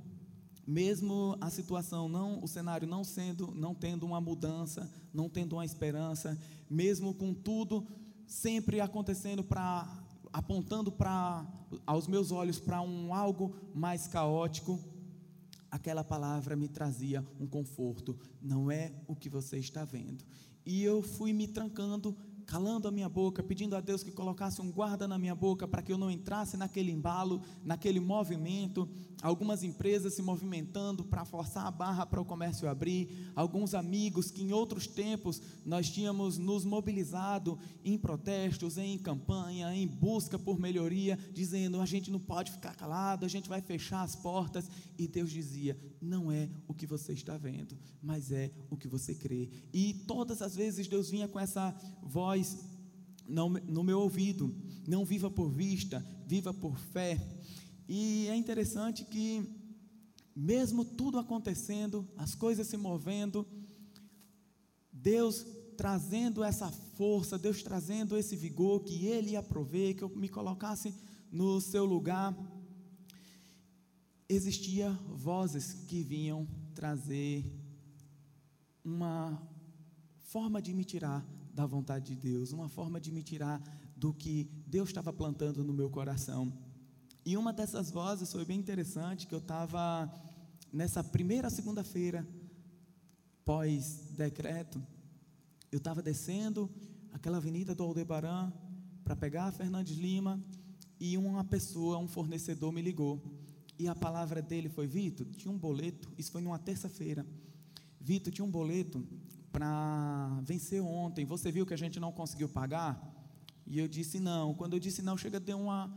[0.65, 5.65] mesmo a situação não, o cenário não sendo, não tendo uma mudança, não tendo uma
[5.65, 6.37] esperança,
[6.69, 7.85] mesmo com tudo
[8.25, 9.99] sempre acontecendo para
[10.33, 11.45] apontando para
[11.85, 14.79] aos meus olhos para um algo mais caótico,
[15.69, 20.23] aquela palavra me trazia um conforto, não é o que você está vendo.
[20.65, 22.15] E eu fui me trancando
[22.51, 25.81] calando a minha boca, pedindo a Deus que colocasse um guarda na minha boca para
[25.81, 28.89] que eu não entrasse naquele embalo, naquele movimento.
[29.21, 34.41] Algumas empresas se movimentando para forçar a barra para o comércio abrir, alguns amigos que
[34.41, 41.17] em outros tempos nós tínhamos nos mobilizado em protestos, em campanha, em busca por melhoria,
[41.31, 44.69] dizendo a gente não pode ficar calado, a gente vai fechar as portas.
[44.97, 49.15] E Deus dizia: não é o que você está vendo, mas é o que você
[49.15, 49.49] crê.
[49.71, 52.71] E todas as vezes Deus vinha com essa voz voz
[53.27, 54.53] no meu ouvido.
[54.87, 57.19] Não viva por vista, viva por fé.
[57.87, 59.43] E é interessante que,
[60.35, 63.45] mesmo tudo acontecendo, as coisas se movendo,
[64.91, 65.45] Deus
[65.77, 70.93] trazendo essa força, Deus trazendo esse vigor, que Ele ia prover, que eu me colocasse
[71.31, 72.35] no seu lugar.
[74.27, 77.45] Existia vozes que vinham trazer
[78.83, 79.41] uma
[80.23, 83.61] forma de me tirar da vontade de Deus, uma forma de me tirar
[83.95, 86.51] do que Deus estava plantando no meu coração.
[87.25, 90.11] E uma dessas vozes foi bem interessante, que eu estava
[90.71, 92.27] nessa primeira segunda-feira
[93.43, 94.81] pós-decreto,
[95.71, 96.69] eu estava descendo
[97.11, 98.51] aquela avenida do Aldebaran
[99.03, 100.41] para pegar a Fernandes Lima
[100.99, 103.21] e uma pessoa, um fornecedor me ligou.
[103.77, 107.25] E a palavra dele foi: Vitor, tinha um boleto, isso foi numa terça-feira.
[107.99, 109.05] Vitor, tinha um boleto
[109.51, 111.25] para vencer ontem.
[111.25, 112.99] Você viu que a gente não conseguiu pagar?
[113.65, 114.53] E eu disse não.
[114.53, 115.91] Quando eu disse não, chega a ter uma,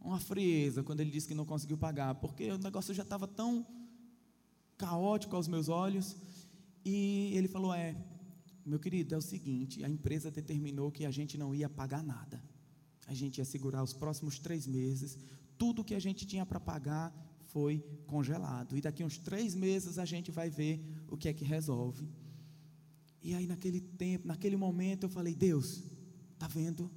[0.00, 3.66] uma frieza quando ele disse que não conseguiu pagar, porque o negócio já estava tão
[4.76, 6.16] caótico aos meus olhos.
[6.84, 7.96] E ele falou: É,
[8.64, 12.42] meu querido, é o seguinte: a empresa determinou que a gente não ia pagar nada.
[13.06, 15.18] A gente ia segurar os próximos três meses.
[15.56, 17.14] Tudo que a gente tinha para pagar
[17.46, 18.76] foi congelado.
[18.76, 22.08] E daqui uns três meses a gente vai ver o que é que resolve.
[23.26, 25.82] E aí, naquele tempo, naquele momento, eu falei: Deus,
[26.38, 26.88] tá vendo?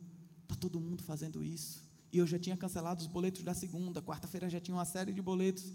[0.48, 1.84] Tá todo mundo fazendo isso.
[2.14, 5.24] E eu já tinha cancelado os boletos da segunda, quarta-feira já tinha uma série de
[5.24, 5.74] boletos.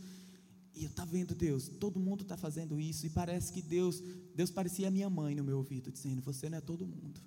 [0.73, 4.01] E eu estava vendo Deus, todo mundo está fazendo isso, e parece que Deus,
[4.33, 7.21] Deus parecia a minha mãe no meu ouvido, dizendo: Você não é todo mundo.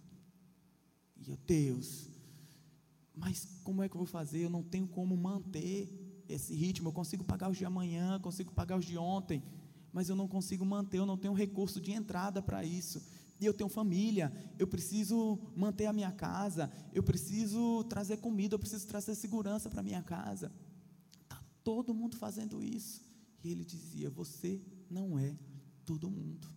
[1.17, 2.07] E eu, Deus,
[3.13, 4.45] mas como é que eu vou fazer?
[4.45, 6.87] Eu não tenho como manter esse ritmo.
[6.87, 9.43] Eu consigo pagar os de amanhã, consigo pagar os de ontem,
[9.91, 13.16] mas eu não consigo manter, eu não tenho recurso de entrada para isso.
[13.39, 18.59] E eu tenho família, eu preciso manter a minha casa, eu preciso trazer comida, eu
[18.59, 20.51] preciso trazer segurança para minha casa.
[21.23, 23.01] Está todo mundo fazendo isso.
[23.43, 25.37] E ele dizia: Você não é
[25.85, 26.47] todo mundo.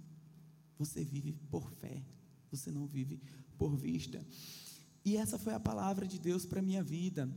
[0.79, 2.03] Você vive por fé,
[2.51, 3.21] você não vive
[3.59, 4.25] por vista.
[5.05, 7.31] E essa foi a palavra de Deus para a minha vida.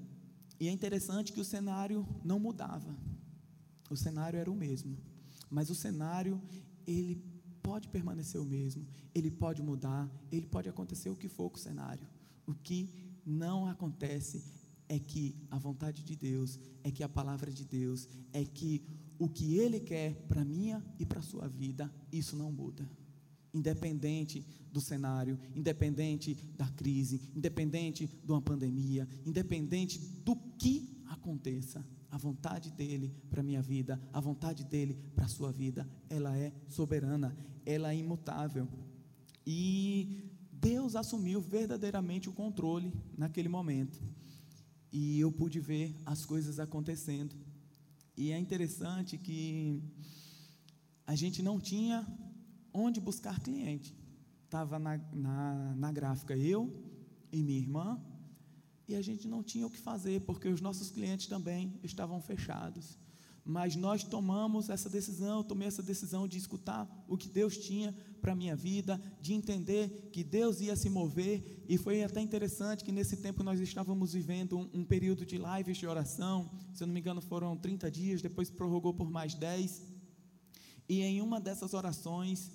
[0.60, 2.96] E é interessante que o cenário não mudava.
[3.90, 4.98] O cenário era o mesmo.
[5.50, 6.42] Mas o cenário,
[6.88, 7.22] ele
[7.64, 11.60] pode permanecer o mesmo, ele pode mudar, ele pode acontecer o que for com o
[11.60, 12.06] cenário.
[12.46, 12.90] O que
[13.26, 14.44] não acontece
[14.90, 18.84] é que a vontade de Deus, é que a palavra de Deus, é que
[19.18, 22.88] o que Ele quer para minha e para a sua vida, isso não muda.
[23.54, 32.18] Independente do cenário, independente da crise, independente de uma pandemia, independente do que aconteça, a
[32.18, 36.54] vontade dele para a minha vida, a vontade dele para a sua vida, ela é
[36.70, 38.68] soberana, ela é imutável.
[39.48, 44.00] E Deus assumiu verdadeiramente o controle naquele momento.
[44.92, 47.36] E eu pude ver as coisas acontecendo.
[48.16, 49.82] E é interessante que
[51.08, 52.06] a gente não tinha
[52.72, 53.98] onde buscar cliente.
[54.46, 56.72] Estava na, na, na gráfica eu
[57.32, 58.00] e minha irmã,
[58.96, 62.98] a gente não tinha o que fazer, porque os nossos clientes também estavam fechados.
[63.46, 67.94] Mas nós tomamos essa decisão, eu tomei essa decisão de escutar o que Deus tinha
[68.22, 72.86] para a minha vida, de entender que Deus ia se mover, e foi até interessante
[72.86, 76.88] que nesse tempo nós estávamos vivendo um, um período de lives de oração, se eu
[76.88, 79.82] não me engano foram 30 dias, depois prorrogou por mais 10,
[80.88, 82.50] e em uma dessas orações,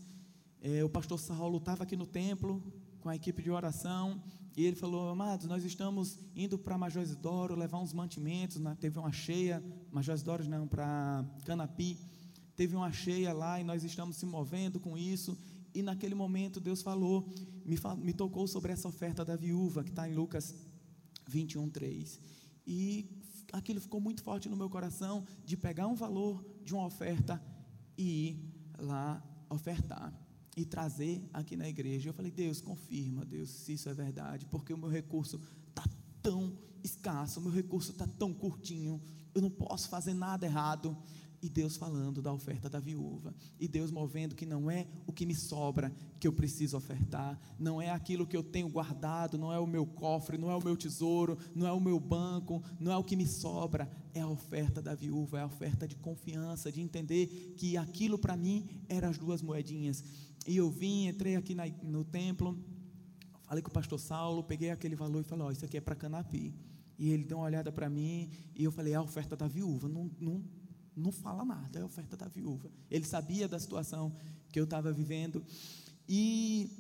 [0.63, 2.63] eh, o pastor Saulo estava aqui no templo,
[3.01, 4.23] com a equipe de oração,
[4.59, 8.77] e ele falou, amados, nós estamos indo para Major Isidoro levar uns mantimentos, né?
[8.81, 11.97] teve uma cheia, Major Isidoro não, para Canapi,
[12.57, 15.39] teve uma cheia lá e nós estamos se movendo com isso,
[15.73, 17.33] e naquele momento Deus falou,
[17.65, 20.53] me, me tocou sobre essa oferta da viúva, que está em Lucas
[21.29, 22.21] 21, 3.
[22.67, 23.09] E
[23.53, 27.41] aquilo ficou muito forte no meu coração, de pegar um valor de uma oferta
[27.97, 30.13] e ir lá ofertar
[30.59, 32.09] e trazer aqui na igreja.
[32.09, 35.85] Eu falei, Deus, confirma, Deus, se isso é verdade, porque o meu recurso está
[36.21, 39.01] tão escasso, o meu recurso está tão curtinho,
[39.33, 40.97] eu não posso fazer nada errado.
[41.41, 43.33] E Deus falando da oferta da viúva.
[43.61, 47.81] E Deus movendo que não é o que me sobra que eu preciso ofertar, não
[47.81, 50.77] é aquilo que eu tenho guardado, não é o meu cofre, não é o meu
[50.77, 54.83] tesouro, não é o meu banco, não é o que me sobra, é a oferta
[54.83, 59.17] da viúva, é a oferta de confiança, de entender que aquilo para mim eram as
[59.17, 60.03] duas moedinhas.
[60.47, 62.59] E eu vim, entrei aqui na, no templo,
[63.43, 65.81] falei com o pastor Saulo, peguei aquele valor e falei: Ó, oh, isso aqui é
[65.81, 66.55] para Canapi.
[66.99, 69.89] E ele deu uma olhada para mim e eu falei: é a oferta da viúva.
[69.89, 70.45] Não, não,
[70.97, 72.71] não fala nada, é a oferta da viúva.
[72.91, 74.13] Ele sabia da situação
[74.51, 75.45] que eu estava vivendo
[76.09, 76.71] e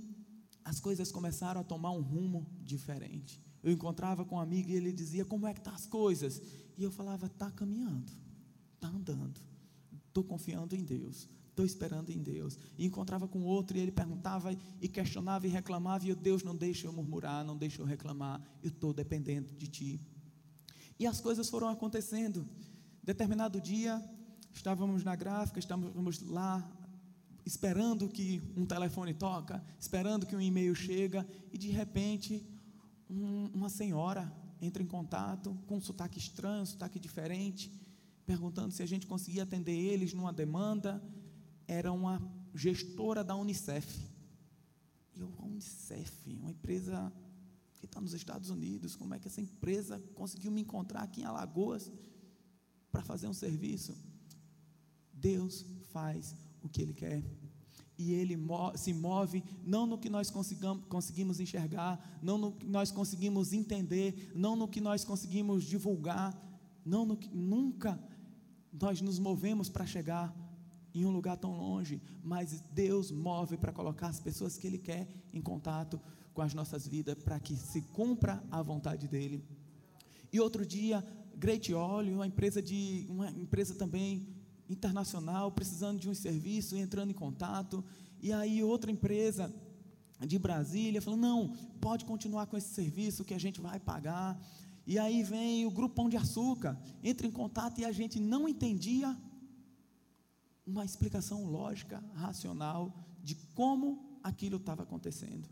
[0.65, 3.41] as coisas começaram a tomar um rumo diferente.
[3.63, 6.43] Eu encontrava com um amigo e ele dizia: Como é que tá as coisas?
[6.77, 8.11] E eu falava: Tá caminhando,
[8.81, 9.41] tá andando.
[10.09, 12.57] Estou confiando em Deus Estou esperando em Deus.
[12.79, 16.07] E encontrava com outro e ele perguntava e questionava e reclamava.
[16.07, 18.41] E eu, Deus, não deixa eu murmurar, não deixa eu reclamar.
[18.63, 20.01] Eu estou dependendo de Ti.
[21.01, 22.49] E as coisas foram acontecendo.
[23.03, 24.01] Determinado dia,
[24.55, 26.65] estávamos na gráfica, estávamos lá
[27.45, 32.47] esperando que um telefone toca, esperando que um e-mail chega e de repente
[33.11, 37.73] um, uma senhora entra em contato com um sotaque estranho, um sotaque diferente,
[38.25, 41.03] perguntando se a gente conseguia atender eles numa demanda
[41.69, 42.21] era uma
[42.55, 43.87] gestora da Unicef.
[45.15, 47.13] E eu, a Unicef, uma empresa
[47.77, 51.25] que está nos Estados Unidos, como é que essa empresa conseguiu me encontrar aqui em
[51.25, 51.93] Alagoas
[52.91, 53.95] para fazer um serviço?
[55.13, 57.23] Deus faz o que Ele quer.
[57.99, 58.37] E Ele
[58.77, 60.31] se move não no que nós
[60.89, 66.33] conseguimos enxergar, não no que nós conseguimos entender, não no que nós conseguimos divulgar,
[66.85, 68.01] não no que nunca
[68.73, 70.48] nós nos movemos para chegar
[70.95, 75.07] em um lugar tão longe, mas Deus move para colocar as pessoas que Ele quer
[75.33, 76.01] em contato
[76.33, 79.45] com as nossas vidas, para que se cumpra a vontade dEle.
[80.33, 81.05] E outro dia,
[81.37, 84.27] Great Oil, uma empresa, de, uma empresa também
[84.69, 87.85] internacional, precisando de um serviço, entrando em contato,
[88.21, 89.53] e aí outra empresa
[90.27, 94.41] de Brasília falou: não, pode continuar com esse serviço que a gente vai pagar.
[94.87, 98.49] E aí vem o Grupo Pão de Açúcar, entra em contato e a gente não
[98.49, 99.17] entendia
[100.69, 105.49] uma explicação lógica, racional de como aquilo estava acontecendo.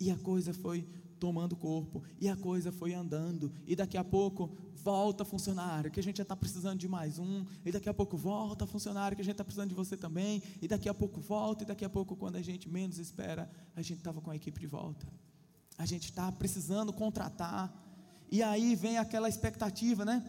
[0.00, 0.88] E a coisa foi
[1.20, 6.02] tomando corpo, e a coisa foi andando, e daqui a pouco volta funcionário, que a
[6.02, 9.24] gente já está precisando de mais um, e daqui a pouco volta funcionário, que a
[9.24, 12.16] gente está precisando de você também, e daqui a pouco volta, e daqui a pouco,
[12.16, 15.06] quando a gente menos espera, a gente estava com a equipe de volta.
[15.78, 17.72] A gente está precisando contratar,
[18.30, 20.22] e aí vem aquela expectativa, né?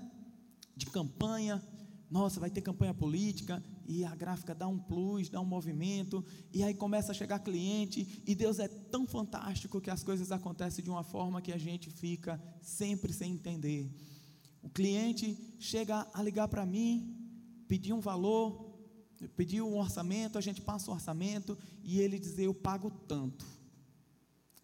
[0.75, 1.61] De campanha,
[2.09, 6.63] nossa, vai ter campanha política, e a gráfica dá um plus, dá um movimento, e
[6.63, 10.89] aí começa a chegar cliente, e Deus é tão fantástico que as coisas acontecem de
[10.89, 13.89] uma forma que a gente fica sempre sem entender.
[14.61, 17.15] O cliente chega a ligar para mim,
[17.67, 18.75] pedir um valor,
[19.35, 23.45] pedir um orçamento, a gente passa o orçamento, e ele dizer: Eu pago tanto.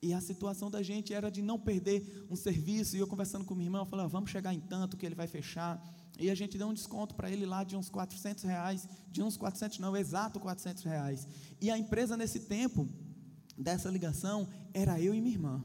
[0.02, 3.54] E a situação da gente era de não perder um serviço, e eu conversando com
[3.54, 5.80] minha irmã, eu falei: Vamos chegar em tanto que ele vai fechar
[6.20, 9.38] e a gente deu um desconto para ele lá de uns 400 reais, de uns
[9.38, 11.28] 400 não, exato 400 reais.
[11.60, 12.88] E a empresa nesse tempo,
[13.58, 15.64] dessa ligação, era eu e minha irmã.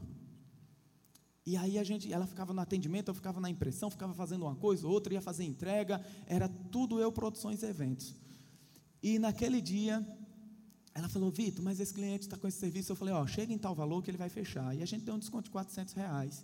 [1.45, 4.55] E aí a gente, ela ficava no atendimento, eu ficava na impressão, ficava fazendo uma
[4.55, 8.13] coisa, outra, ia fazer entrega, era tudo eu, produções e eventos.
[9.01, 10.05] E naquele dia,
[10.93, 12.91] ela falou, Vitor, mas esse cliente está com esse serviço.
[12.91, 14.75] Eu falei, ó, chega em tal valor que ele vai fechar.
[14.75, 16.43] E a gente deu um desconto de 400 reais.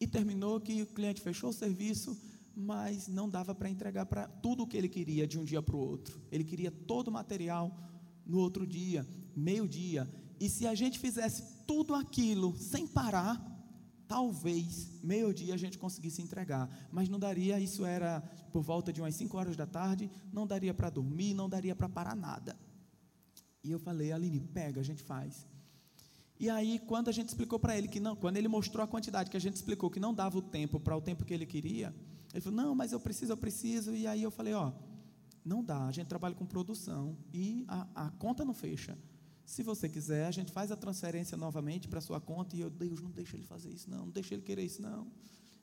[0.00, 2.14] E terminou que o cliente fechou o serviço,
[2.56, 5.76] mas não dava para entregar para tudo o que ele queria de um dia para
[5.76, 6.20] o outro.
[6.30, 7.76] Ele queria todo o material
[8.24, 10.08] no outro dia, meio-dia.
[10.40, 13.54] E se a gente fizesse tudo aquilo sem parar,
[14.06, 18.20] talvez meio-dia a gente conseguisse entregar, mas não daria, isso era
[18.52, 21.88] por volta de umas 5 horas da tarde, não daria para dormir, não daria para
[21.88, 22.56] parar nada.
[23.62, 25.46] E eu falei, Aline, pega, a gente faz.
[26.38, 29.30] E aí, quando a gente explicou para ele que não, quando ele mostrou a quantidade
[29.30, 31.94] que a gente explicou que não dava o tempo para o tempo que ele queria,
[32.34, 33.94] ele falou: Não, mas eu preciso, eu preciso.
[33.94, 34.72] E aí eu falei: Ó,
[35.44, 38.98] não dá, a gente trabalha com produção e a, a conta não fecha.
[39.46, 42.56] Se você quiser, a gente faz a transferência novamente para sua conta.
[42.56, 45.06] E eu, Deus, não deixa ele fazer isso, não, não deixa ele querer isso, não.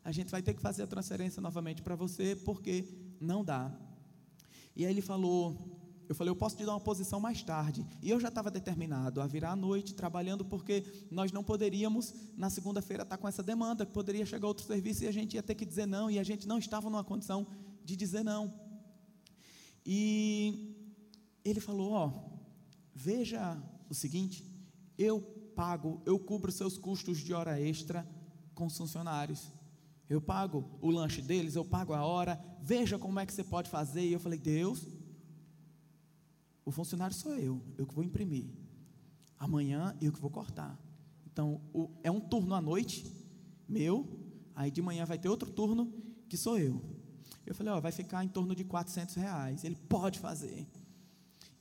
[0.04, 2.86] A gente vai ter que fazer a transferência novamente para você, porque
[3.20, 3.72] não dá.
[4.74, 5.81] E aí ele falou:
[6.12, 7.86] eu falei, eu posso te dar uma posição mais tarde.
[8.02, 12.50] E eu já estava determinado a virar à noite, trabalhando, porque nós não poderíamos, na
[12.50, 15.42] segunda-feira, estar tá com essa demanda, que poderia chegar outro serviço e a gente ia
[15.42, 17.48] ter que dizer não, e a gente não estava numa condição
[17.86, 18.54] de dizer não.
[19.86, 20.76] E
[21.46, 22.12] ele falou: Ó,
[22.94, 23.58] veja
[23.90, 24.46] o seguinte,
[24.98, 25.22] eu
[25.56, 28.06] pago, eu cubro seus custos de hora extra
[28.54, 29.50] com os funcionários.
[30.10, 33.70] Eu pago o lanche deles, eu pago a hora, veja como é que você pode
[33.70, 34.02] fazer.
[34.02, 34.86] E eu falei, Deus,
[36.66, 38.46] o funcionário sou eu, eu que vou imprimir.
[39.38, 40.80] Amanhã eu que vou cortar.
[41.26, 43.06] Então, o, é um turno à noite,
[43.68, 44.08] meu,
[44.56, 45.92] aí de manhã vai ter outro turno,
[46.30, 46.82] que sou eu.
[47.46, 49.64] Eu falei, ó, vai ficar em torno de 400 reais.
[49.64, 50.68] Ele pode fazer.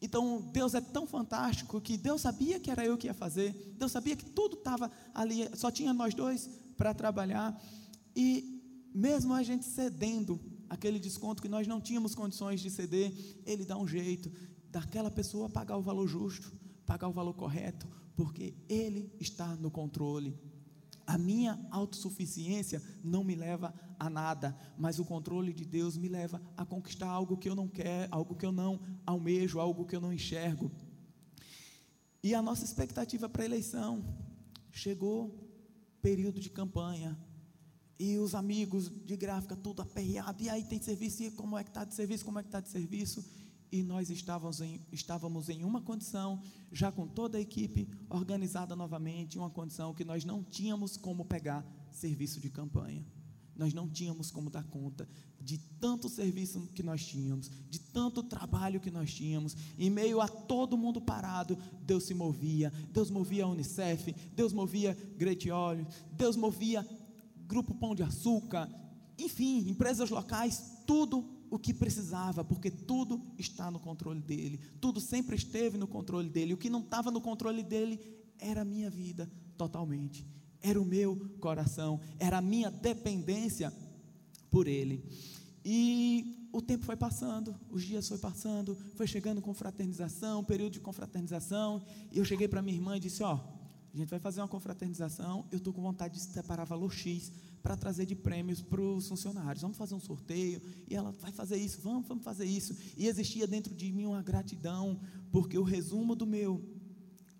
[0.02, 3.92] Então, Deus é tão fantástico que Deus sabia que era eu que ia fazer, Deus
[3.92, 7.60] sabia que tudo estava ali, só tinha nós dois para trabalhar,
[8.16, 8.62] e
[8.94, 13.12] mesmo a gente cedendo aquele desconto que nós não tínhamos condições de ceder,
[13.44, 14.32] Ele dá um jeito,
[14.70, 16.52] daquela pessoa pagar o valor justo,
[16.86, 20.38] pagar o valor correto, porque Ele está no controle.
[21.06, 26.40] A minha autossuficiência não me leva a nada, mas o controle de Deus me leva
[26.56, 30.00] a conquistar algo que eu não quero, algo que eu não almejo, algo que eu
[30.00, 30.70] não enxergo.
[32.22, 34.04] E a nossa expectativa para a eleição?
[34.70, 35.48] Chegou
[36.00, 37.18] período de campanha,
[38.00, 41.68] e os amigos de gráfica tudo aperreado, e aí tem serviço, e como é que
[41.68, 43.22] está de serviço, como é que está de serviço,
[43.72, 46.42] e nós estávamos em, estávamos em uma condição,
[46.72, 51.64] já com toda a equipe organizada novamente, uma condição que nós não tínhamos como pegar
[51.90, 53.04] serviço de campanha,
[53.56, 55.08] nós não tínhamos como dar conta
[55.40, 60.28] de tanto serviço que nós tínhamos, de tanto trabalho que nós tínhamos, em meio a
[60.28, 66.36] todo mundo parado, Deus se movia, Deus movia a Unicef, Deus movia Great Olhos, Deus
[66.36, 66.86] movia
[67.46, 68.68] Grupo Pão de Açúcar,
[69.18, 75.34] enfim, empresas locais, tudo o que precisava, porque tudo está no controle dele, tudo sempre
[75.34, 76.54] esteve no controle dele.
[76.54, 78.00] O que não estava no controle dele
[78.38, 79.28] era a minha vida
[79.58, 80.26] totalmente,
[80.62, 83.72] era o meu coração, era a minha dependência
[84.50, 85.04] por ele.
[85.64, 91.82] E o tempo foi passando, os dias foi passando, foi chegando confraternização, período de confraternização,
[92.12, 93.40] e eu cheguei para minha irmã e disse: Ó,
[93.92, 95.46] a gente vai fazer uma confraternização.
[95.50, 97.32] Eu estou com vontade de separar valor X
[97.62, 99.62] para trazer de prêmios para os funcionários.
[99.62, 100.60] Vamos fazer um sorteio.
[100.88, 102.76] E ela vai fazer isso, vamos, vamos fazer isso.
[102.96, 105.00] E existia dentro de mim uma gratidão,
[105.30, 106.64] porque o resumo do meu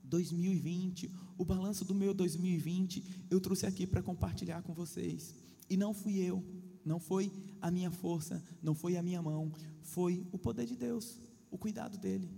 [0.05, 5.35] 2020, o balanço do meu 2020, eu trouxe aqui para compartilhar com vocês.
[5.69, 6.45] E não fui eu,
[6.85, 9.53] não foi a minha força, não foi a minha mão,
[9.83, 11.19] foi o poder de Deus,
[11.51, 12.29] o cuidado dele,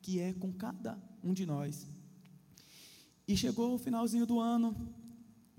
[0.00, 1.86] que é com cada um de nós.
[3.26, 4.76] E chegou o finalzinho do ano,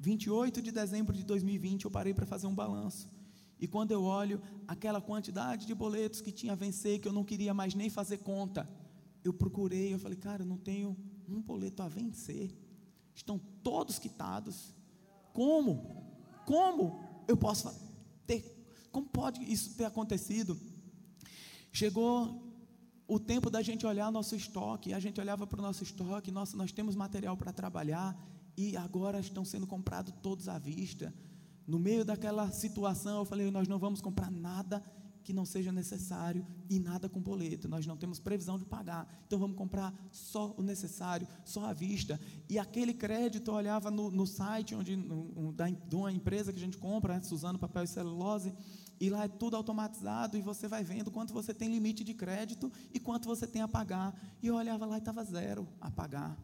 [0.03, 3.09] 28 de dezembro de 2020, eu parei para fazer um balanço.
[3.57, 7.23] E quando eu olho aquela quantidade de boletos que tinha a vencer, que eu não
[7.23, 8.69] queria mais nem fazer conta,
[9.23, 12.53] eu procurei, eu falei, cara, eu não tenho um boleto a vencer.
[13.15, 14.75] Estão todos quitados.
[15.31, 16.03] Como?
[16.45, 17.73] Como eu posso
[18.27, 18.41] ter?
[18.91, 20.59] Como pode isso ter acontecido?
[21.71, 22.43] Chegou
[23.07, 26.57] o tempo da gente olhar nosso estoque, a gente olhava para o nosso estoque, nossa,
[26.57, 31.13] nós temos material para trabalhar e agora estão sendo comprados todos à vista.
[31.65, 34.83] No meio daquela situação, eu falei: nós não vamos comprar nada
[35.23, 37.69] que não seja necessário e nada com boleto.
[37.69, 42.19] Nós não temos previsão de pagar, então vamos comprar só o necessário, só à vista.
[42.49, 46.59] E aquele crédito eu olhava no, no site onde, no, da, de uma empresa que
[46.59, 48.53] a gente compra, né, Suzano Papel e Celulose
[48.99, 52.71] e lá é tudo automatizado e você vai vendo quanto você tem limite de crédito
[52.93, 54.13] e quanto você tem a pagar.
[54.41, 56.37] E eu olhava lá e estava zero a pagar.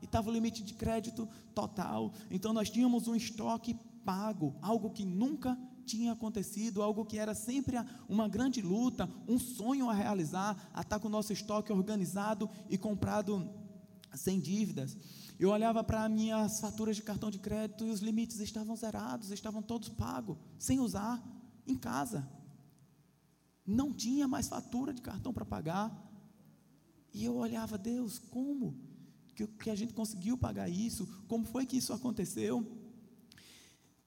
[0.00, 2.12] E estava o limite de crédito total.
[2.30, 3.74] Então nós tínhamos um estoque
[4.04, 7.76] pago, algo que nunca tinha acontecido, algo que era sempre
[8.08, 12.76] uma grande luta, um sonho a realizar, a estar com o nosso estoque organizado e
[12.76, 13.48] comprado
[14.14, 14.96] sem dívidas.
[15.38, 19.62] Eu olhava para minhas faturas de cartão de crédito e os limites estavam zerados, estavam
[19.62, 21.22] todos pagos, sem usar
[21.66, 22.26] em casa.
[23.66, 26.04] Não tinha mais fatura de cartão para pagar.
[27.12, 28.78] E eu olhava, Deus, como
[29.36, 31.06] que, que a gente conseguiu pagar isso?
[31.28, 32.66] Como foi que isso aconteceu?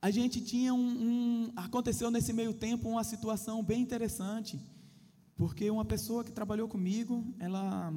[0.01, 4.59] A gente tinha um, um, Aconteceu nesse meio tempo uma situação bem interessante.
[5.35, 7.93] Porque uma pessoa que trabalhou comigo, ela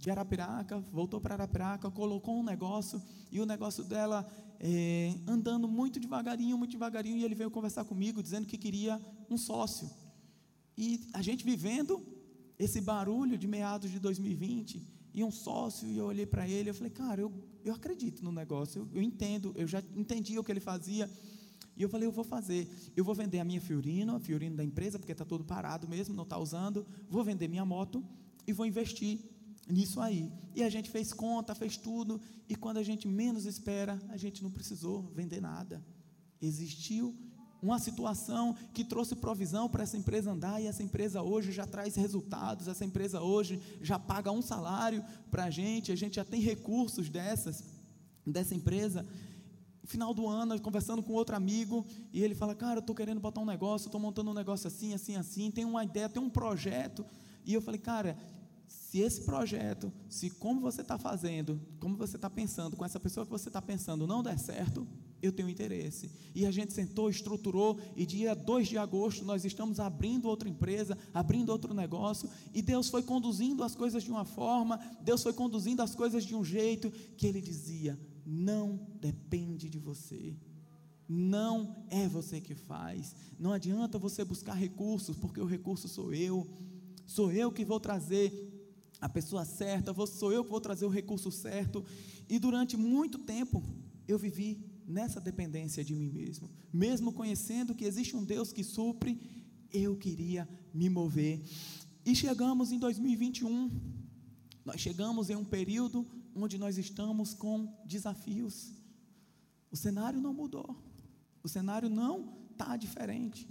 [0.00, 4.26] de Arapiraca, voltou para Arapiraca, colocou um negócio e o negócio dela
[4.60, 9.36] é, andando muito devagarinho, muito devagarinho, e ele veio conversar comigo dizendo que queria um
[9.36, 9.90] sócio.
[10.78, 12.00] E a gente vivendo
[12.58, 16.74] esse barulho de meados de 2020, e um sócio, e eu olhei para ele, eu
[16.74, 17.32] falei, cara, eu,
[17.64, 21.10] eu acredito no negócio, eu, eu entendo, eu já entendi o que ele fazia,
[21.74, 24.62] e eu falei, eu vou fazer, eu vou vender a minha Fiorino, a Fiorino da
[24.62, 28.04] empresa, porque está todo parado mesmo, não está usando, vou vender minha moto
[28.46, 29.18] e vou investir
[29.66, 30.30] nisso aí.
[30.54, 34.42] E a gente fez conta, fez tudo, e quando a gente menos espera, a gente
[34.42, 35.82] não precisou vender nada.
[36.42, 37.16] Existiu
[37.66, 41.96] uma situação que trouxe provisão para essa empresa andar, e essa empresa hoje já traz
[41.96, 46.40] resultados, essa empresa hoje já paga um salário para a gente, a gente já tem
[46.40, 47.64] recursos dessas,
[48.24, 49.04] dessa empresa.
[49.84, 53.40] Final do ano, conversando com outro amigo, e ele fala: Cara, eu estou querendo botar
[53.40, 57.04] um negócio, estou montando um negócio assim, assim, assim, tem uma ideia, tem um projeto.
[57.44, 58.16] E eu falei: Cara,
[58.66, 63.24] se esse projeto, se como você está fazendo, como você está pensando, com essa pessoa
[63.24, 64.86] que você está pensando não der certo,
[65.22, 66.10] eu tenho interesse.
[66.34, 70.96] E a gente sentou, estruturou, e dia 2 de agosto nós estamos abrindo outra empresa,
[71.12, 75.82] abrindo outro negócio, e Deus foi conduzindo as coisas de uma forma, Deus foi conduzindo
[75.82, 80.36] as coisas de um jeito que Ele dizia: não depende de você.
[81.08, 83.14] Não é você que faz.
[83.38, 86.46] Não adianta você buscar recursos, porque o recurso sou eu.
[87.06, 88.52] Sou eu que vou trazer
[89.00, 91.84] a pessoa certa, sou eu que vou trazer o recurso certo.
[92.28, 93.62] E durante muito tempo
[94.08, 96.50] eu vivi nessa dependência de mim mesmo.
[96.72, 99.20] Mesmo conhecendo que existe um Deus que supre,
[99.72, 101.42] eu queria me mover.
[102.04, 103.70] E chegamos em 2021.
[104.64, 108.72] Nós chegamos em um período onde nós estamos com desafios.
[109.70, 110.76] O cenário não mudou.
[111.42, 113.48] O cenário não está diferente.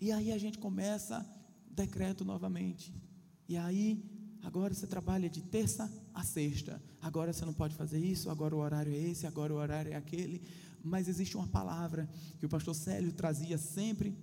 [0.00, 1.26] E aí a gente começa
[1.70, 2.94] decreto novamente.
[3.48, 4.02] E aí,
[4.42, 6.80] agora você trabalha de terça a sexta.
[7.00, 9.96] Agora você não pode fazer isso, agora o horário é esse, agora o horário é
[9.96, 10.42] aquele.
[10.82, 12.08] Mas existe uma palavra
[12.38, 14.16] que o pastor Célio trazia sempre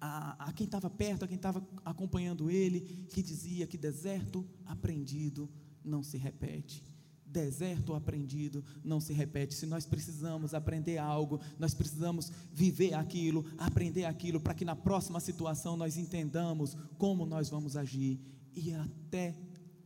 [0.00, 2.80] a, a quem estava perto, a quem estava acompanhando ele,
[3.10, 5.48] que dizia que deserto aprendido
[5.84, 6.90] não se repete
[7.30, 9.54] deserto aprendido não se repete.
[9.54, 15.20] Se nós precisamos aprender algo, nós precisamos viver aquilo, aprender aquilo, para que na próxima
[15.20, 18.20] situação nós entendamos como nós vamos agir.
[18.52, 19.36] E até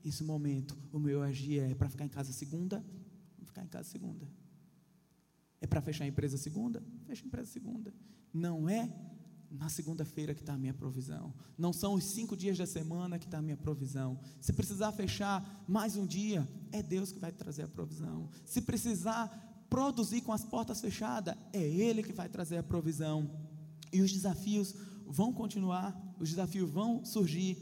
[0.04, 2.84] esse momento, o meu agir é para ficar em casa segunda,
[3.38, 4.28] vou ficar em casa segunda.
[5.60, 6.82] É para fechar a empresa segunda?
[7.06, 7.94] Fecha a empresa segunda.
[8.32, 8.92] Não é
[9.50, 11.32] na segunda-feira que está a minha provisão.
[11.56, 14.18] Não são os cinco dias da semana que está a minha provisão.
[14.40, 18.28] Se precisar fechar mais um dia, é Deus que vai trazer a provisão.
[18.44, 23.30] Se precisar produzir com as portas fechadas, é Ele que vai trazer a provisão.
[23.92, 24.74] E os desafios
[25.06, 27.56] vão continuar, os desafios vão surgir,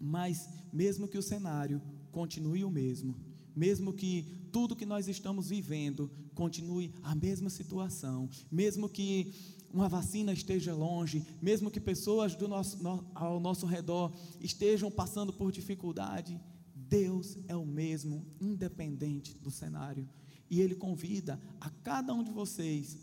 [0.00, 3.14] mas mesmo que o cenário continue o mesmo,
[3.54, 9.32] mesmo que tudo que nós estamos vivendo continue a mesma situação, mesmo que
[9.72, 15.32] uma vacina esteja longe, mesmo que pessoas do nosso, no, ao nosso redor estejam passando
[15.32, 16.40] por dificuldade,
[16.74, 20.08] Deus é o mesmo, independente do cenário.
[20.50, 22.98] E Ele convida a cada um de vocês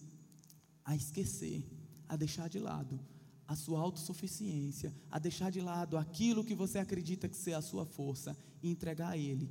[0.84, 1.66] a esquecer,
[2.08, 3.00] a deixar de lado
[3.52, 7.86] a sua autossuficiência, a deixar de lado aquilo que você acredita que ser a sua
[7.86, 9.50] força e entregar a Ele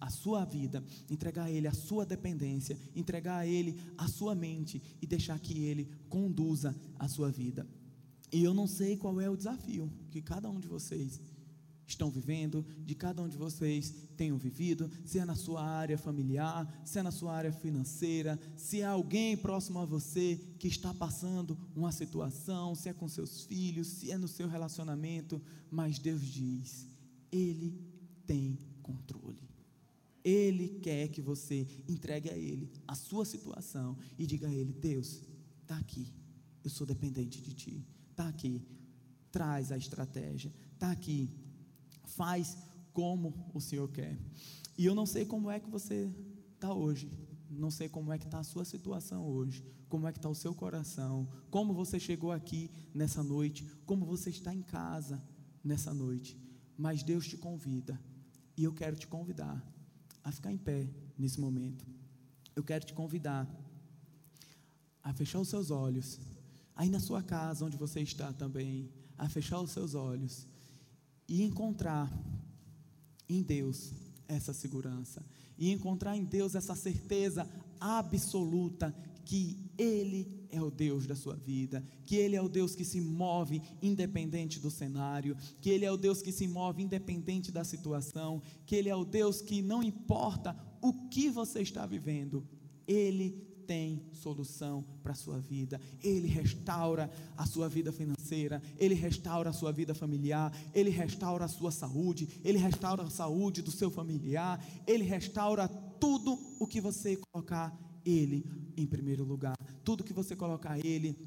[0.00, 4.82] a sua vida, entregar a Ele a sua dependência, entregar a Ele a sua mente
[5.02, 7.66] e deixar que Ele conduza a sua vida.
[8.32, 11.20] E eu não sei qual é o desafio que cada um de vocês
[11.86, 16.82] estão vivendo, de cada um de vocês tenham vivido, se é na sua área familiar,
[16.84, 21.56] se é na sua área financeira, se é alguém próximo a você que está passando
[21.74, 26.86] uma situação, se é com seus filhos, se é no seu relacionamento, mas Deus diz:
[27.30, 27.78] Ele
[28.26, 29.46] tem controle.
[30.24, 35.22] Ele quer que você entregue a Ele a sua situação e diga a Ele: Deus,
[35.62, 36.12] está aqui,
[36.64, 38.60] eu sou dependente de Ti, está aqui,
[39.30, 41.30] traz a estratégia, está aqui,
[42.06, 42.56] faz
[42.92, 44.18] como o Senhor quer.
[44.78, 46.10] E eu não sei como é que você
[46.54, 47.10] está hoje,
[47.50, 50.34] não sei como é que está a sua situação hoje, como é que está o
[50.34, 55.22] seu coração, como você chegou aqui nessa noite, como você está em casa
[55.62, 56.36] nessa noite,
[56.76, 58.00] mas Deus te convida,
[58.56, 59.62] e eu quero te convidar
[60.24, 60.88] a ficar em pé
[61.18, 61.86] nesse momento.
[62.54, 63.46] Eu quero te convidar
[65.02, 66.18] a fechar os seus olhos,
[66.74, 70.46] aí na sua casa onde você está também, a fechar os seus olhos
[71.28, 72.12] e encontrar
[73.28, 73.92] em Deus
[74.28, 75.24] essa segurança,
[75.58, 77.48] e encontrar em Deus essa certeza
[77.80, 82.84] absoluta que Ele é o Deus da sua vida, que Ele é o Deus que
[82.84, 87.64] se move independente do cenário, que Ele é o Deus que se move independente da
[87.64, 92.46] situação, que Ele é o Deus que não importa o que você está vivendo,
[92.86, 95.80] Ele tem solução para a sua vida.
[96.02, 101.48] Ele restaura a sua vida financeira, ele restaura a sua vida familiar, ele restaura a
[101.48, 107.16] sua saúde, ele restaura a saúde do seu familiar, ele restaura tudo o que você
[107.16, 108.44] colocar ele
[108.76, 109.56] em primeiro lugar.
[109.84, 111.18] Tudo que você colocar Ele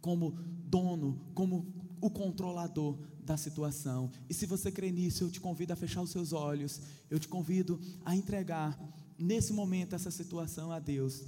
[0.00, 0.32] como
[0.66, 1.66] dono, como
[2.00, 4.10] o controlador da situação.
[4.28, 6.80] E se você crê nisso, eu te convido a fechar os seus olhos.
[7.10, 8.78] Eu te convido a entregar
[9.18, 11.24] nesse momento essa situação a Deus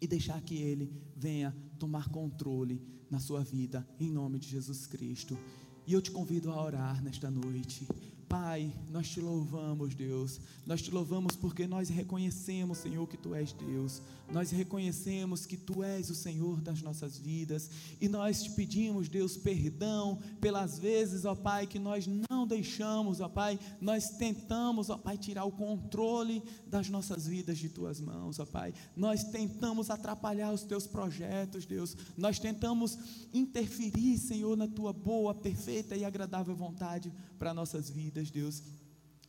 [0.00, 5.38] e deixar que Ele venha tomar controle na sua vida, em nome de Jesus Cristo.
[5.86, 7.86] E eu te convido a orar nesta noite.
[8.28, 10.38] Pai, nós te louvamos, Deus.
[10.66, 14.02] Nós te louvamos porque nós reconhecemos, Senhor, que tu és Deus.
[14.30, 17.70] Nós reconhecemos que tu és o Senhor das nossas vidas.
[17.98, 23.28] E nós te pedimos, Deus, perdão pelas vezes, ó Pai, que nós não deixamos, ó
[23.28, 28.44] Pai, nós tentamos, ó Pai, tirar o controle das nossas vidas de tuas mãos, ó
[28.44, 28.74] Pai.
[28.94, 31.96] Nós tentamos atrapalhar os teus projetos, Deus.
[32.16, 32.98] Nós tentamos
[33.32, 38.62] interferir, Senhor, na tua boa, perfeita e agradável vontade para nossas vidas, Deus.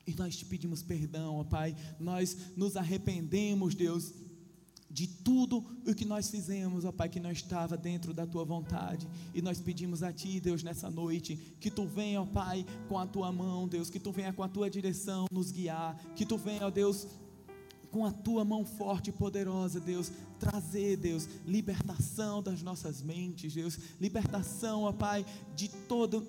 [0.05, 1.75] E nós te pedimos perdão, ó Pai.
[1.99, 4.11] Nós nos arrependemos, Deus,
[4.89, 9.07] de tudo o que nós fizemos, ó Pai, que não estava dentro da tua vontade.
[9.35, 13.05] E nós pedimos a Ti, Deus, nessa noite, que Tu venha, ó Pai, com a
[13.05, 16.65] Tua mão, Deus, que Tu venha com a Tua direção nos guiar, que Tu venha,
[16.65, 17.07] ó Deus,
[17.91, 23.79] com a tua mão forte e poderosa, Deus, trazer, Deus, libertação das nossas mentes, Deus,
[23.99, 25.25] libertação, ó Pai,
[25.55, 26.25] de todo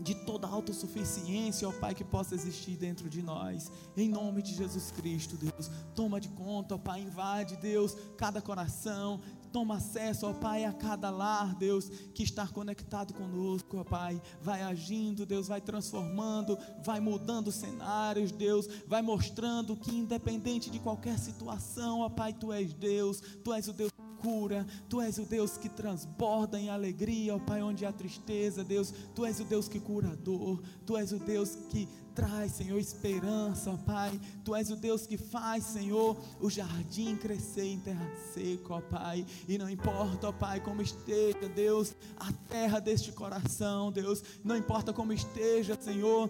[0.00, 3.70] de toda autossuficiência, ó Pai, que possa existir dentro de nós.
[3.96, 9.20] Em nome de Jesus Cristo, Deus, toma de conta, ó Pai, invade, Deus, cada coração,
[9.52, 14.62] toma acesso, ó Pai, a cada lar, Deus, que está conectado conosco, ó Pai, vai
[14.62, 22.00] agindo, Deus, vai transformando, vai mudando cenários, Deus, vai mostrando que independente de qualquer situação,
[22.00, 23.90] ó Pai, Tu és Deus, Tu és o Deus
[24.20, 28.92] cura, Tu és o Deus que transborda em alegria, ó Pai, onde há tristeza, Deus,
[29.14, 32.78] Tu és o Deus que cura a dor, Tu és o Deus que traz, Senhor,
[32.78, 38.10] esperança, ó Pai, Tu és o Deus que faz, Senhor, o jardim crescer em terra
[38.34, 43.90] seca, ó Pai, e não importa, ó Pai, como esteja, Deus, a terra deste coração,
[43.90, 46.28] Deus, não importa como esteja, Senhor,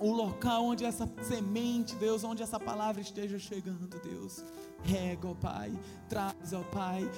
[0.00, 4.44] o local onde essa semente, Deus, onde essa palavra esteja chegando, Deus.
[4.84, 5.72] Rega, ó Pai,
[6.08, 7.10] traz, ó Pai,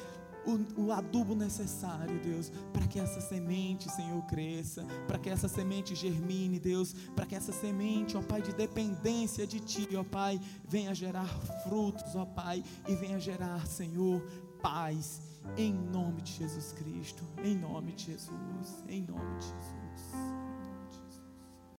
[0.46, 5.94] o, o, adubo necessário, Deus, para que essa semente, Senhor, cresça, para que essa semente
[5.94, 10.94] germine, Deus, para que essa semente, ó Pai, de dependência de Ti, ó Pai, venha
[10.94, 11.26] gerar
[11.64, 14.22] frutos, ó Pai, e venha gerar, Senhor,
[14.62, 15.20] paz,
[15.56, 20.45] em nome de Jesus Cristo, em nome de Jesus, em nome de Jesus.